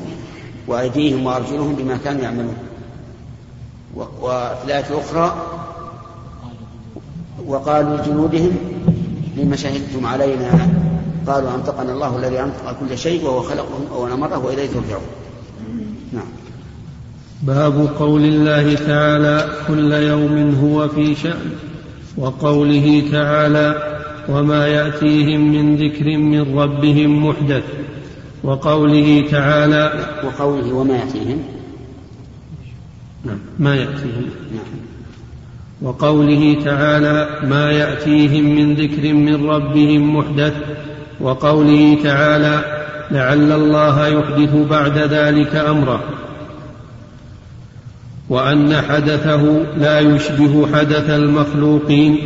وأيديهم 0.67 1.26
وأرجلهم 1.26 1.76
بما 1.76 1.97
كانوا 2.03 2.21
يعملون. 2.21 2.57
وفي 3.95 4.63
الآية 4.65 4.86
الأخرى 4.89 5.55
وقالوا 7.47 7.97
لجنودهم 7.97 8.51
لما 9.38 9.55
شهدتم 9.55 10.05
علينا 10.05 10.69
قالوا 11.27 11.55
أنطقنا 11.55 11.93
الله 11.93 12.17
الذي 12.17 12.39
أنطق 12.39 12.75
كل 12.79 12.97
شيء 12.97 13.25
وهو 13.25 13.41
خلقهم 13.41 13.86
أول 13.91 14.19
مرة 14.19 14.38
وإليه 14.38 14.67
ترجعون. 14.67 15.01
نعم. 16.13 16.25
باب 17.41 17.89
قول 17.99 18.23
الله 18.23 18.75
تعالى 18.75 19.49
كل 19.67 19.91
يوم 19.91 20.55
هو 20.55 20.88
في 20.88 21.15
شأن 21.15 21.51
وقوله 22.17 23.03
تعالى 23.11 23.95
وما 24.29 24.67
يأتيهم 24.67 25.51
من 25.51 25.75
ذكر 25.75 26.17
من 26.17 26.59
ربهم 26.59 27.27
محدث 27.27 27.63
وقوله 28.43 29.27
تعالى 29.31 30.07
وقوله 30.23 30.73
وما 30.73 30.95
يأتيهم. 30.95 31.43
نعم. 33.25 33.39
ما 33.59 33.75
يأتيهم. 33.75 34.29
نعم. 34.51 34.94
وقوله 35.82 36.57
تعالى 36.65 37.30
ما 37.43 37.71
يأتيهم 37.71 38.55
من 38.55 38.73
ذكر 38.76 39.13
من 39.13 39.49
ربهم 39.49 40.17
محدث 40.17 40.53
وقوله 41.21 41.97
تعالى 42.03 42.61
لعل 43.11 43.51
الله 43.51 44.07
يحدث 44.07 44.55
بعد 44.69 44.97
ذلك 44.97 45.55
أمرا 45.55 45.99
وأن 48.30 48.82
حدثه 48.82 49.63
لا 49.78 49.99
يشبه 49.99 50.67
حدث 50.73 51.09
المخلوقين 51.09 52.17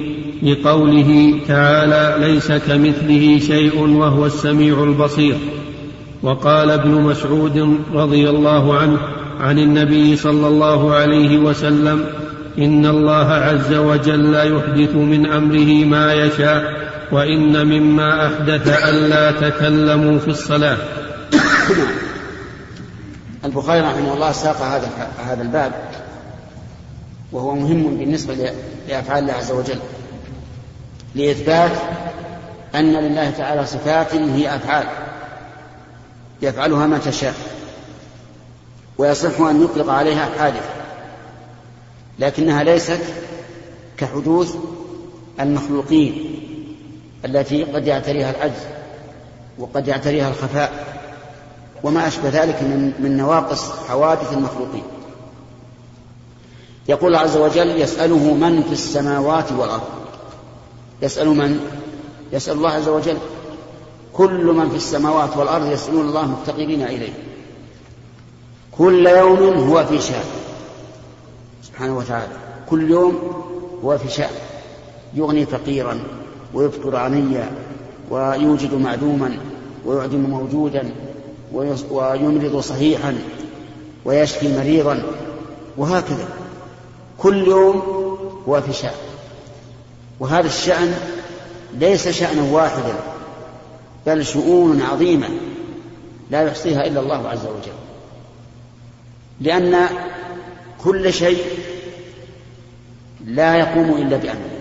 لقوله 0.44 1.34
تعالى 1.48 2.28
ليس 2.28 2.52
كمثله 2.52 3.40
شيء 3.40 3.80
وهو 3.80 4.26
السميع 4.26 4.84
البصير. 4.84 5.36
وقال 6.24 6.72
ابن 6.72 6.92
مسعود 6.92 7.78
رضي 7.94 8.30
الله 8.30 8.78
عنه 8.78 8.98
عن 9.40 9.60
النبي 9.60 10.16
صلى 10.16 10.48
الله 10.48 10.94
عليه 10.94 11.38
وسلم 11.38 12.06
إن 12.60 12.86
الله 12.86 13.34
عز 13.34 13.74
وجل 13.74 14.36
يحدث 14.36 14.96
من 14.96 15.32
أمره 15.32 15.86
ما 15.86 16.14
يشاء 16.14 16.90
وإن 17.12 17.66
مما 17.66 18.28
أحدث 18.28 18.84
ألا 18.84 19.50
تكلموا 19.50 20.20
في 20.20 20.28
الصلاة. 20.28 20.78
البخاري 23.46 23.82
رحمه 23.82 24.14
الله 24.14 24.32
ساق 24.32 24.62
هذا 24.62 24.90
هذا 25.26 25.42
الباب 25.42 25.72
وهو 27.32 27.56
مهم 27.56 27.98
بالنسبة 27.98 28.54
لأفعال 28.90 29.24
الله 29.24 29.34
عز 29.34 29.52
وجل. 29.52 29.80
لإثبات 31.16 31.72
أن 32.76 32.94
لله 32.94 33.30
تعالى 33.30 33.66
صفات 33.66 34.16
هي 34.16 34.56
أفعال. 34.56 34.86
يفعلها 36.42 36.88
ما 36.88 36.98
تشاء 36.98 37.34
ويصح 38.98 39.40
أن 39.40 39.64
يطلق 39.64 39.90
عليها 39.90 40.30
حادث. 40.40 40.79
لكنها 42.20 42.64
ليست 42.64 43.02
كحدوث 43.98 44.56
المخلوقين 45.40 46.36
التي 47.26 47.64
قد 47.64 47.88
يعتريها 47.88 48.32
العجز 48.32 48.62
وقد 49.60 49.88
يعتريها 49.88 50.30
الخفاء 50.30 51.00
وما 51.84 52.08
أشبه 52.08 52.30
ذلك 52.30 52.64
من, 52.64 52.94
من 53.00 53.18
نواقص 53.18 53.72
حوادث 53.72 54.34
المخلوقين. 54.34 54.84
يقول 56.90 57.16
عز 57.16 57.38
وجل 57.38 57.82
يسأله 57.82 58.34
من 58.34 58.64
في 58.64 58.72
السماوات 58.72 59.52
والأرض. 59.52 59.90
يسأل 61.02 61.28
من؟ 61.28 61.60
يسأل 62.34 62.54
الله 62.54 62.70
عز 62.70 62.88
وجل. 62.88 63.18
كل 64.14 64.46
من 64.46 64.70
في 64.70 64.76
السماوات 64.76 65.38
والأرض 65.38 65.72
يسألون 65.72 66.08
الله 66.08 66.26
مفتقرين 66.26 66.84
إليه. 66.84 67.14
كل 68.72 69.08
يوم 69.08 69.70
هو 69.70 69.86
في 69.86 70.02
شأن. 70.02 70.26
سبحانه 71.80 71.98
وتعالى. 71.98 72.34
كل 72.70 72.92
يوم 72.92 73.44
هو 73.84 73.98
في 73.98 74.10
شأن. 74.10 74.30
يغني 75.14 75.46
فقيرا 75.46 76.00
ويفطر 76.54 76.96
عنيا 76.96 77.52
ويوجد 78.10 78.74
معدوما 78.74 79.38
ويعدم 79.86 80.20
موجودا 80.20 80.92
ويمرض 81.54 82.60
صحيحا 82.60 83.18
ويشفي 84.06 84.58
مريضا 84.58 85.04
وهكذا. 85.78 86.28
كل 87.18 87.48
يوم 87.48 87.82
هو 88.48 88.62
في 88.62 88.74
شأن. 88.74 89.00
وهذا 90.20 90.48
الشأن 90.48 90.94
ليس 91.74 92.08
شأنا 92.08 92.52
واحدا 92.52 92.94
بل 94.08 94.26
شؤون 94.26 94.82
عظيمة 94.82 95.28
لا 96.32 96.42
يحصيها 96.42 96.88
إلا 96.88 97.00
الله 97.00 97.28
عز 97.28 97.46
وجل. 97.46 97.78
لأن 99.42 99.88
كل 100.84 101.14
شيء 101.14 101.44
لا 103.26 103.56
يقوم 103.56 103.92
إلا 103.92 104.18
بأمره 104.18 104.60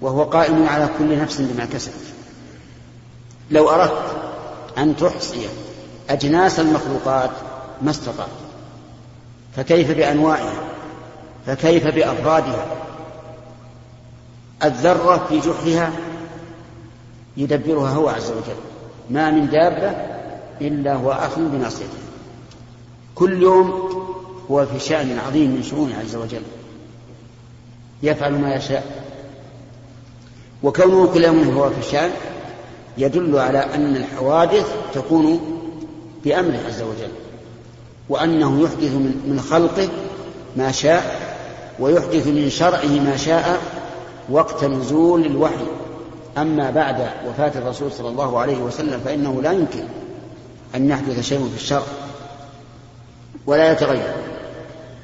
وهو 0.00 0.22
قائم 0.22 0.66
على 0.66 0.88
كل 0.98 1.18
نفس 1.18 1.40
بما 1.40 1.64
كسبت. 1.64 1.94
لو 3.50 3.70
أردت 3.70 4.16
أن 4.78 4.96
تحصي 4.96 5.48
أجناس 6.10 6.60
المخلوقات 6.60 7.30
ما 7.82 7.90
استطعت 7.90 8.28
فكيف 9.56 9.90
بأنواعها؟ 9.90 10.54
فكيف 11.46 11.86
بأفرادها؟ 11.86 12.66
الذرة 14.64 15.26
في 15.28 15.40
جحرها 15.40 15.92
يدبرها 17.36 17.90
هو 17.90 18.08
عز 18.08 18.30
وجل. 18.30 18.60
ما 19.10 19.30
من 19.30 19.48
دابة 19.48 19.90
إلا 20.60 20.94
هو 20.94 21.12
آخذ 21.12 21.40
بناصيته 21.40 21.98
كل 23.14 23.42
يوم 23.42 23.88
هو 24.50 24.66
في 24.66 24.78
شأن 24.78 25.18
عظيم 25.18 25.50
من 25.50 25.62
شؤونه 25.62 25.98
عز 25.98 26.16
وجل. 26.16 26.42
يفعل 28.02 28.32
ما 28.32 28.54
يشاء. 28.54 29.02
وكونه 30.62 31.06
كل 31.14 31.24
يوم 31.24 31.50
هو 31.58 31.70
في 31.70 31.90
شأن 31.90 32.10
يدل 32.98 33.38
على 33.38 33.58
أن 33.58 33.96
الحوادث 33.96 34.66
تكون 34.94 35.40
بأمره 36.24 36.58
عز 36.66 36.82
وجل 36.82 37.12
وأنه 38.08 38.62
يحدث 38.62 38.92
من 39.26 39.40
خلقه 39.50 39.88
ما 40.56 40.72
شاء 40.72 41.32
ويحدث 41.80 42.26
من 42.26 42.50
شرعه 42.50 43.00
ما 43.04 43.16
شاء 43.16 43.60
وقت 44.30 44.64
نزول 44.64 45.26
الوحي. 45.26 45.66
أما 46.38 46.70
بعد 46.70 47.06
وفاة 47.28 47.52
الرسول 47.58 47.92
صلى 47.92 48.08
الله 48.08 48.38
عليه 48.38 48.58
وسلم 48.58 49.00
فإنه 49.04 49.42
لا 49.42 49.52
يمكن 49.52 49.84
أن 50.74 50.90
يحدث 50.90 51.20
شيء 51.20 51.48
في 51.56 51.62
الشرع 51.62 51.82
ولا 53.46 53.72
يتغير. 53.72 54.31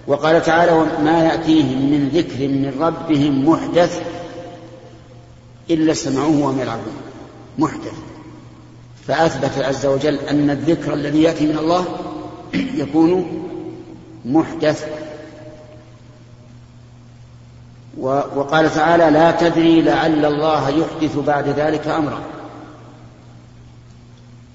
وقال 0.08 0.42
تعالى 0.42 1.02
ما 1.02 1.24
يأتيهم 1.24 1.90
من 1.90 2.08
ذكر 2.08 2.48
من 2.48 2.74
ربهم 2.80 3.48
محدث 3.48 4.02
إلا 5.70 5.94
سمعوه 5.94 6.40
وهم 6.40 6.60
يلعبون. 6.60 6.94
محدث. 7.58 7.92
فأثبت 9.06 9.64
عز 9.64 9.86
وجل 9.86 10.14
أن 10.14 10.50
الذكر 10.50 10.94
الذي 10.94 11.22
يأتي 11.22 11.46
من 11.46 11.58
الله 11.58 11.84
يكون 12.82 13.42
محدث. 14.24 14.88
وقال 18.36 18.74
تعالى 18.74 19.10
لا 19.10 19.30
تدري 19.30 19.82
لعل 19.82 20.24
الله 20.24 20.68
يحدث 20.68 21.18
بعد 21.18 21.48
ذلك 21.48 21.88
أمرا. 21.88 22.20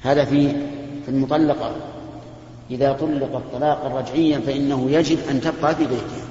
هذا 0.01 0.25
في 0.25 0.49
في 1.05 1.09
المطلقة. 1.09 1.92
إذا 2.71 2.93
طلقت 2.93 3.41
طلاقا 3.53 3.99
رجعيا 3.99 4.39
فإنه 4.39 4.91
يجب 4.91 5.19
أن 5.29 5.41
تبقى 5.41 5.75
في 5.75 5.85
بيتها 5.85 6.27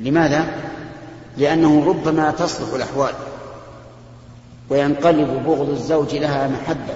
لماذا؟ 0.00 0.46
لأنه 1.36 1.86
ربما 1.86 2.30
تصلح 2.30 2.74
الأحوال 2.74 3.14
وينقلب 4.70 5.42
بغض 5.46 5.70
الزوج 5.70 6.14
لها 6.14 6.48
محبة 6.48 6.94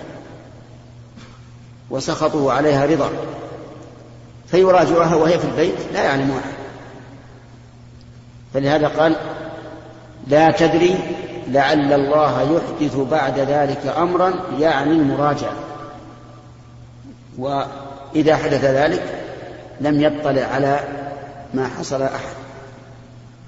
وسخطه 1.91 2.53
عليها 2.53 2.87
رضا. 2.87 3.11
فيراجعها 4.47 5.15
وهي 5.15 5.39
في 5.39 5.45
البيت 5.45 5.75
لا 5.93 6.03
يعلم 6.03 6.31
أحد 6.31 6.53
فلهذا 8.55 8.89
قال 8.89 9.17
لا 10.29 10.51
تدري 10.51 10.97
لعل 11.49 11.93
الله 11.93 12.43
يحدث 12.43 12.97
بعد 12.97 13.39
ذلك 13.39 13.95
أمرا 13.99 14.35
يعني 14.59 14.93
المراجعة 14.93 15.66
وإذا 17.39 18.37
حدث 18.37 18.65
ذلك 18.65 19.03
لم 19.81 20.01
يطلع 20.01 20.43
على 20.43 20.81
ما 21.55 21.69
حصل 21.69 22.03
أحد. 22.03 22.35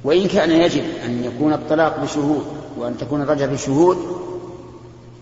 وإن 0.05 0.29
كان 0.29 0.51
يجب 0.51 0.85
أن 1.05 1.25
يكون 1.25 1.53
الطلاق 1.53 2.01
بشهود 2.03 2.47
وأن 2.77 2.99
تكون 2.99 3.23
الرجعة 3.23 3.49
بشهود 3.49 3.99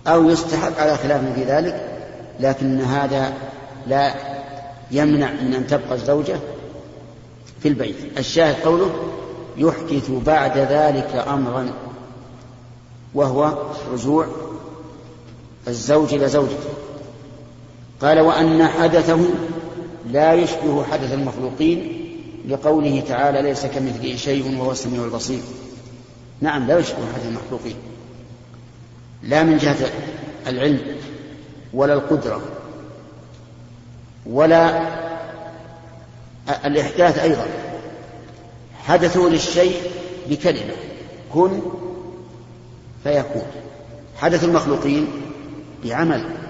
أو 0.06 0.30
يستحب 0.30 0.72
على 0.78 0.96
خلاف 0.96 1.34
في 1.34 1.44
ذلك 1.44 1.98
لكن 2.40 2.80
هذا 2.80 3.32
لا 3.86 4.14
يمنع 4.90 5.30
من 5.30 5.54
أن 5.54 5.66
تبقى 5.66 5.94
الزوجة 5.94 6.36
في 7.60 7.68
البيت. 7.68 7.96
الشاهد 8.18 8.54
قوله 8.64 8.90
يحدث 9.56 10.10
بعد 10.10 10.58
ذلك 10.58 11.24
أمرا 11.28 11.68
وهو 13.14 13.52
رجوع 13.92 14.26
الزوج 15.68 16.14
إلى 16.14 16.28
زوجته. 16.28 16.75
قال 18.00 18.20
وأن 18.20 18.66
حدثه 18.66 19.20
لا 20.10 20.34
يشبه 20.34 20.84
حدث 20.84 21.12
المخلوقين 21.12 21.92
لقوله 22.48 23.02
تعالى 23.08 23.42
ليس 23.42 23.66
كمثله 23.66 24.16
شيء 24.16 24.58
وهو 24.58 24.72
السميع 24.72 25.04
البصير. 25.04 25.40
نعم 26.40 26.66
لا 26.66 26.78
يشبه 26.78 27.12
حدث 27.14 27.26
المخلوقين. 27.26 27.76
لا 29.22 29.42
من 29.42 29.58
جهة 29.58 29.90
العلم 30.46 30.80
ولا 31.74 31.94
القدرة 31.94 32.42
ولا 34.26 34.88
الإحداث 36.64 37.18
أيضا. 37.18 37.46
حدثوا 38.84 39.30
للشيء 39.30 39.76
بكلمة 40.30 40.74
كن 41.32 41.60
فيكون. 43.02 43.46
حدث 44.16 44.44
المخلوقين 44.44 45.06
بعمل. 45.84 46.45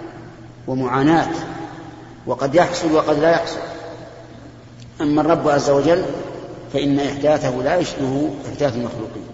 ومعاناة 0.66 1.28
وقد 2.26 2.54
يحصل 2.54 2.92
وقد 2.92 3.18
لا 3.18 3.30
يحصل. 3.30 3.58
أما 5.00 5.20
الرب 5.20 5.48
عز 5.48 5.70
وجل 5.70 6.02
فإن 6.72 7.00
إحداثه 7.00 7.62
لا 7.62 7.76
يشبه 7.76 8.30
إحداث 8.48 8.76
المخلوقين. 8.76 9.26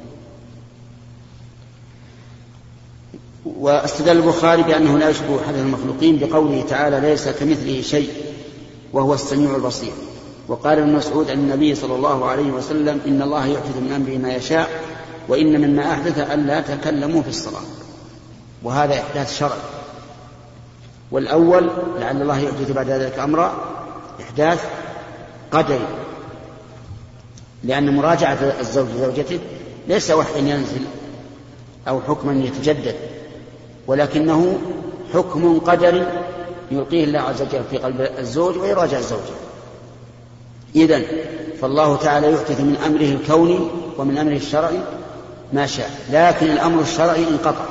واستدل 3.44 4.16
البخاري 4.16 4.62
بأنه 4.62 4.98
لا 4.98 5.08
يشبه 5.08 5.42
حدث 5.46 5.58
المخلوقين 5.58 6.18
بقوله 6.18 6.64
تعالى 6.68 7.00
ليس 7.00 7.28
كمثله 7.28 7.82
شيء 7.82 8.10
وهو 8.92 9.14
السميع 9.14 9.56
البصير. 9.56 9.92
وقال 10.48 10.78
ابن 10.78 10.92
مسعود 10.92 11.30
عن 11.30 11.38
النبي 11.38 11.74
صلى 11.74 11.94
الله 11.94 12.24
عليه 12.24 12.50
وسلم 12.50 13.00
إن 13.06 13.22
الله 13.22 13.46
يحدث 13.46 13.76
من 13.76 13.92
أمره 13.92 14.18
ما 14.18 14.34
يشاء 14.34 14.70
وإن 15.28 15.60
مما 15.60 15.92
أحدث 15.92 16.18
ألا 16.18 16.60
تكلموا 16.60 17.22
في 17.22 17.28
الصلاة. 17.28 17.62
وهذا 18.62 18.94
إحداث 18.94 19.38
شرعي. 19.38 19.81
والأول 21.12 21.70
لعل 21.98 22.22
الله 22.22 22.38
يحدث 22.38 22.70
بعد 22.70 22.90
ذلك 22.90 23.18
أمرا 23.18 23.54
إحداث 24.20 24.64
قدري 25.52 25.86
لأن 27.64 27.96
مراجعة 27.96 28.38
الزوج 28.60 28.86
لزوجته 28.88 29.38
ليس 29.88 30.10
وحيا 30.10 30.38
ينزل 30.38 30.84
أو 31.88 32.00
حكما 32.00 32.32
يتجدد 32.32 32.94
ولكنه 33.86 34.58
حكم 35.14 35.58
قدري 35.58 36.06
يلقيه 36.70 37.04
الله 37.04 37.20
عز 37.20 37.42
وجل 37.42 37.62
في 37.70 37.78
قلب 37.78 38.00
الزوج 38.18 38.56
ويراجع 38.56 38.98
الزوجة 38.98 39.34
إذا 40.74 41.02
فالله 41.60 41.96
تعالى 41.96 42.32
يحدث 42.32 42.60
من 42.60 42.76
أمره 42.86 43.20
الكوني 43.20 43.60
ومن 43.98 44.18
أمره 44.18 44.36
الشرعي 44.36 44.78
ما 45.52 45.66
شاء 45.66 45.90
لكن 46.10 46.46
الأمر 46.46 46.82
الشرعي 46.82 47.28
انقطع. 47.28 47.64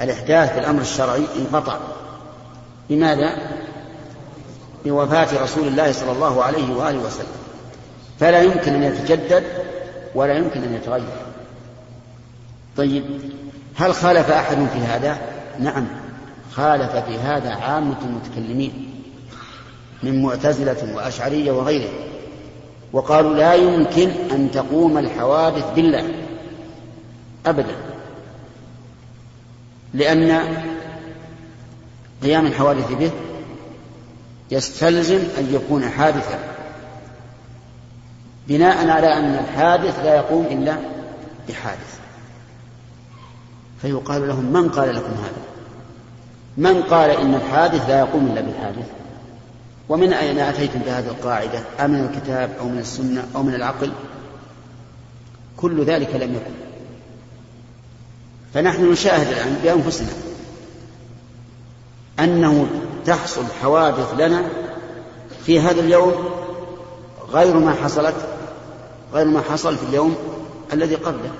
الإحداث 0.00 0.54
بالأمر 0.54 0.80
الشرعي 0.80 1.24
انقطع. 1.38 1.78
بماذا؟ 2.90 3.36
بوفاة 4.84 5.42
رسول 5.42 5.68
الله 5.68 5.92
صلى 5.92 6.12
الله 6.12 6.44
عليه 6.44 6.74
وآله 6.74 6.98
وسلم 6.98 7.40
فلا 8.20 8.42
يمكن 8.42 8.74
أن 8.74 8.82
يتجدد 8.82 9.44
ولا 10.14 10.34
يمكن 10.34 10.62
أن 10.62 10.74
يتغير 10.74 11.04
طيب 12.76 13.04
هل 13.76 13.94
خالف 13.94 14.30
أحد 14.30 14.56
في 14.56 14.78
هذا؟ 14.78 15.18
نعم 15.58 15.86
خالف 16.52 16.96
في 16.96 17.18
هذا 17.18 17.50
عامة 17.54 17.96
المتكلمين 18.02 18.90
من 20.02 20.22
معتزلة 20.22 20.94
وأشعرية 20.96 21.52
وغيرهم 21.52 21.92
وقالوا 22.92 23.34
لا 23.34 23.54
يمكن 23.54 24.10
أن 24.30 24.50
تقوم 24.50 24.98
الحوادث 24.98 25.64
بالله 25.74 26.04
أبدا 27.46 27.76
لأن 29.94 30.44
قيام 32.22 32.46
الحوادث 32.46 32.92
به 32.92 33.10
يستلزم 34.50 35.20
أن 35.38 35.54
يكون 35.54 35.88
حادثا. 35.88 36.38
بناء 38.48 38.88
على 38.88 39.12
أن 39.12 39.34
الحادث 39.34 39.98
لا 39.98 40.16
يقوم 40.16 40.46
إلا 40.46 40.76
بحادث. 41.48 41.98
فيقال 43.82 44.28
لهم 44.28 44.52
من 44.52 44.68
قال 44.68 44.94
لكم 44.94 45.12
هذا؟ 45.12 45.42
من 46.56 46.82
قال 46.82 47.10
إن 47.10 47.34
الحادث 47.34 47.88
لا 47.88 47.98
يقوم 47.98 48.26
إلا 48.26 48.40
بالحادث؟ 48.40 48.86
ومن 49.88 50.12
أين 50.12 50.38
أتيتم 50.38 50.78
بهذه 50.78 51.06
القاعدة؟ 51.08 51.60
أمن 51.80 52.00
الكتاب 52.00 52.50
أو 52.60 52.68
من 52.68 52.78
السنة 52.78 53.26
أو 53.36 53.42
من 53.42 53.54
العقل؟ 53.54 53.92
كل 55.56 55.84
ذلك 55.84 56.14
لم 56.14 56.34
يكن. 56.34 56.54
فنحن 58.54 58.92
نشاهد 58.92 59.26
الآن 59.26 59.60
بأنفسنا 59.62 60.29
أنه 62.24 62.66
تحصل 63.06 63.44
حوادث 63.62 64.14
لنا 64.18 64.44
في 65.44 65.60
هذا 65.60 65.80
اليوم 65.80 66.12
غير 67.32 67.56
ما 67.56 67.74
حصلت 67.74 68.14
غير 69.12 69.26
ما 69.26 69.40
حصل 69.40 69.76
في 69.76 69.82
اليوم 69.82 70.16
الذي 70.72 70.94
قبله. 70.94 71.30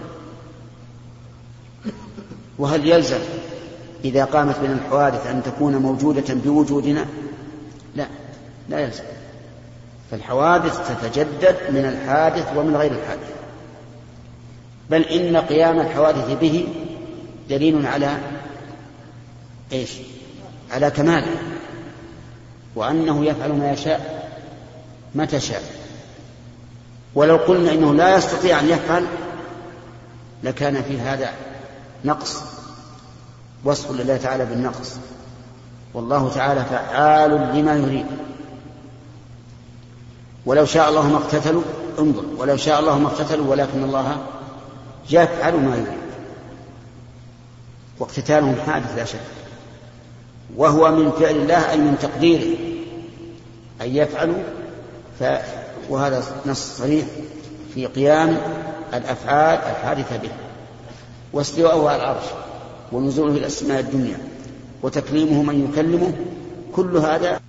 وهل 2.59 2.89
يلزم 2.89 3.18
إذا 4.05 4.24
قامت 4.24 4.59
بنا 4.59 4.72
الحوادث 4.72 5.26
أن 5.26 5.43
تكون 5.43 5.76
موجودة 5.76 6.35
بوجودنا؟ 6.35 7.07
لا 7.97 8.07
لا 8.68 8.81
يلزم. 8.81 9.05
فالحوادث 10.11 10.78
تتجدد 10.89 11.57
من 11.70 11.85
الحادث 11.85 12.57
ومن 12.57 12.76
غير 12.76 12.93
الحادث. 12.93 13.31
بل 14.91 15.03
إن 15.03 15.37
قيام 15.37 15.81
الحوادث 15.81 16.39
به 16.41 16.68
دليل 17.51 17.87
على 17.87 18.18
إيش؟ 19.72 19.91
على 20.71 20.91
كماله 20.91 21.37
وأنه 22.75 23.25
يفعل 23.25 23.53
ما 23.53 23.73
يشاء 23.73 24.31
متى 25.14 25.41
شاء. 25.41 25.62
ولو 27.14 27.37
قلنا 27.37 27.73
إنه 27.73 27.95
لا 27.95 28.16
يستطيع 28.16 28.61
أن 28.61 28.68
يفعل 28.68 29.07
لكان 30.45 30.83
في 30.83 31.01
هذا 31.01 31.31
نقص 32.05 32.43
وصف 33.64 33.91
لله 33.91 34.16
تعالى 34.16 34.45
بالنقص. 34.45 34.97
والله 35.95 36.31
تعالى 36.35 36.64
فعال 36.64 37.31
لما 37.31 37.77
يريد. 37.77 38.07
ولو 40.47 40.64
شاء 40.64 40.89
الله 40.89 41.09
ما 41.09 41.16
اقتتلوا 41.16 41.62
انظر. 41.99 42.25
ولو 42.39 42.57
شاء 42.57 42.81
الله 42.81 42.99
ما 42.99 43.09
اقتتلوا 43.09 43.47
ولكن 43.51 43.85
الله 43.85 44.18
يفعل 45.11 45.57
ما 45.57 45.77
يريد. 45.77 46.01
واقتتالهم 47.99 48.57
حادث 48.66 48.97
لا 48.97 49.05
شك. 49.05 49.39
وهو 50.57 50.90
من 50.90 51.11
فعل 51.11 51.36
الله 51.36 51.70
أي 51.70 51.78
من 51.78 51.96
تقديره. 52.03 52.57
أن 53.80 53.96
يفعلوا 53.96 54.42
ف 55.20 55.24
وهذا 55.88 56.24
نص 56.46 56.76
صريح 56.78 57.07
في 57.74 57.86
قيام 57.86 58.40
الأفعال 58.94 59.59
الحادثة 59.59 60.16
به. 60.16 60.30
واستواءه 61.32 61.88
على 61.88 62.03
العرش 62.03 62.24
ونزوله 62.92 63.32
إلى 63.32 63.46
السماء 63.46 63.80
الدنيا 63.80 64.18
وتكليمه 64.82 65.42
من 65.42 65.70
يكلمه 65.70 66.12
كل 66.72 66.96
هذا 66.96 67.40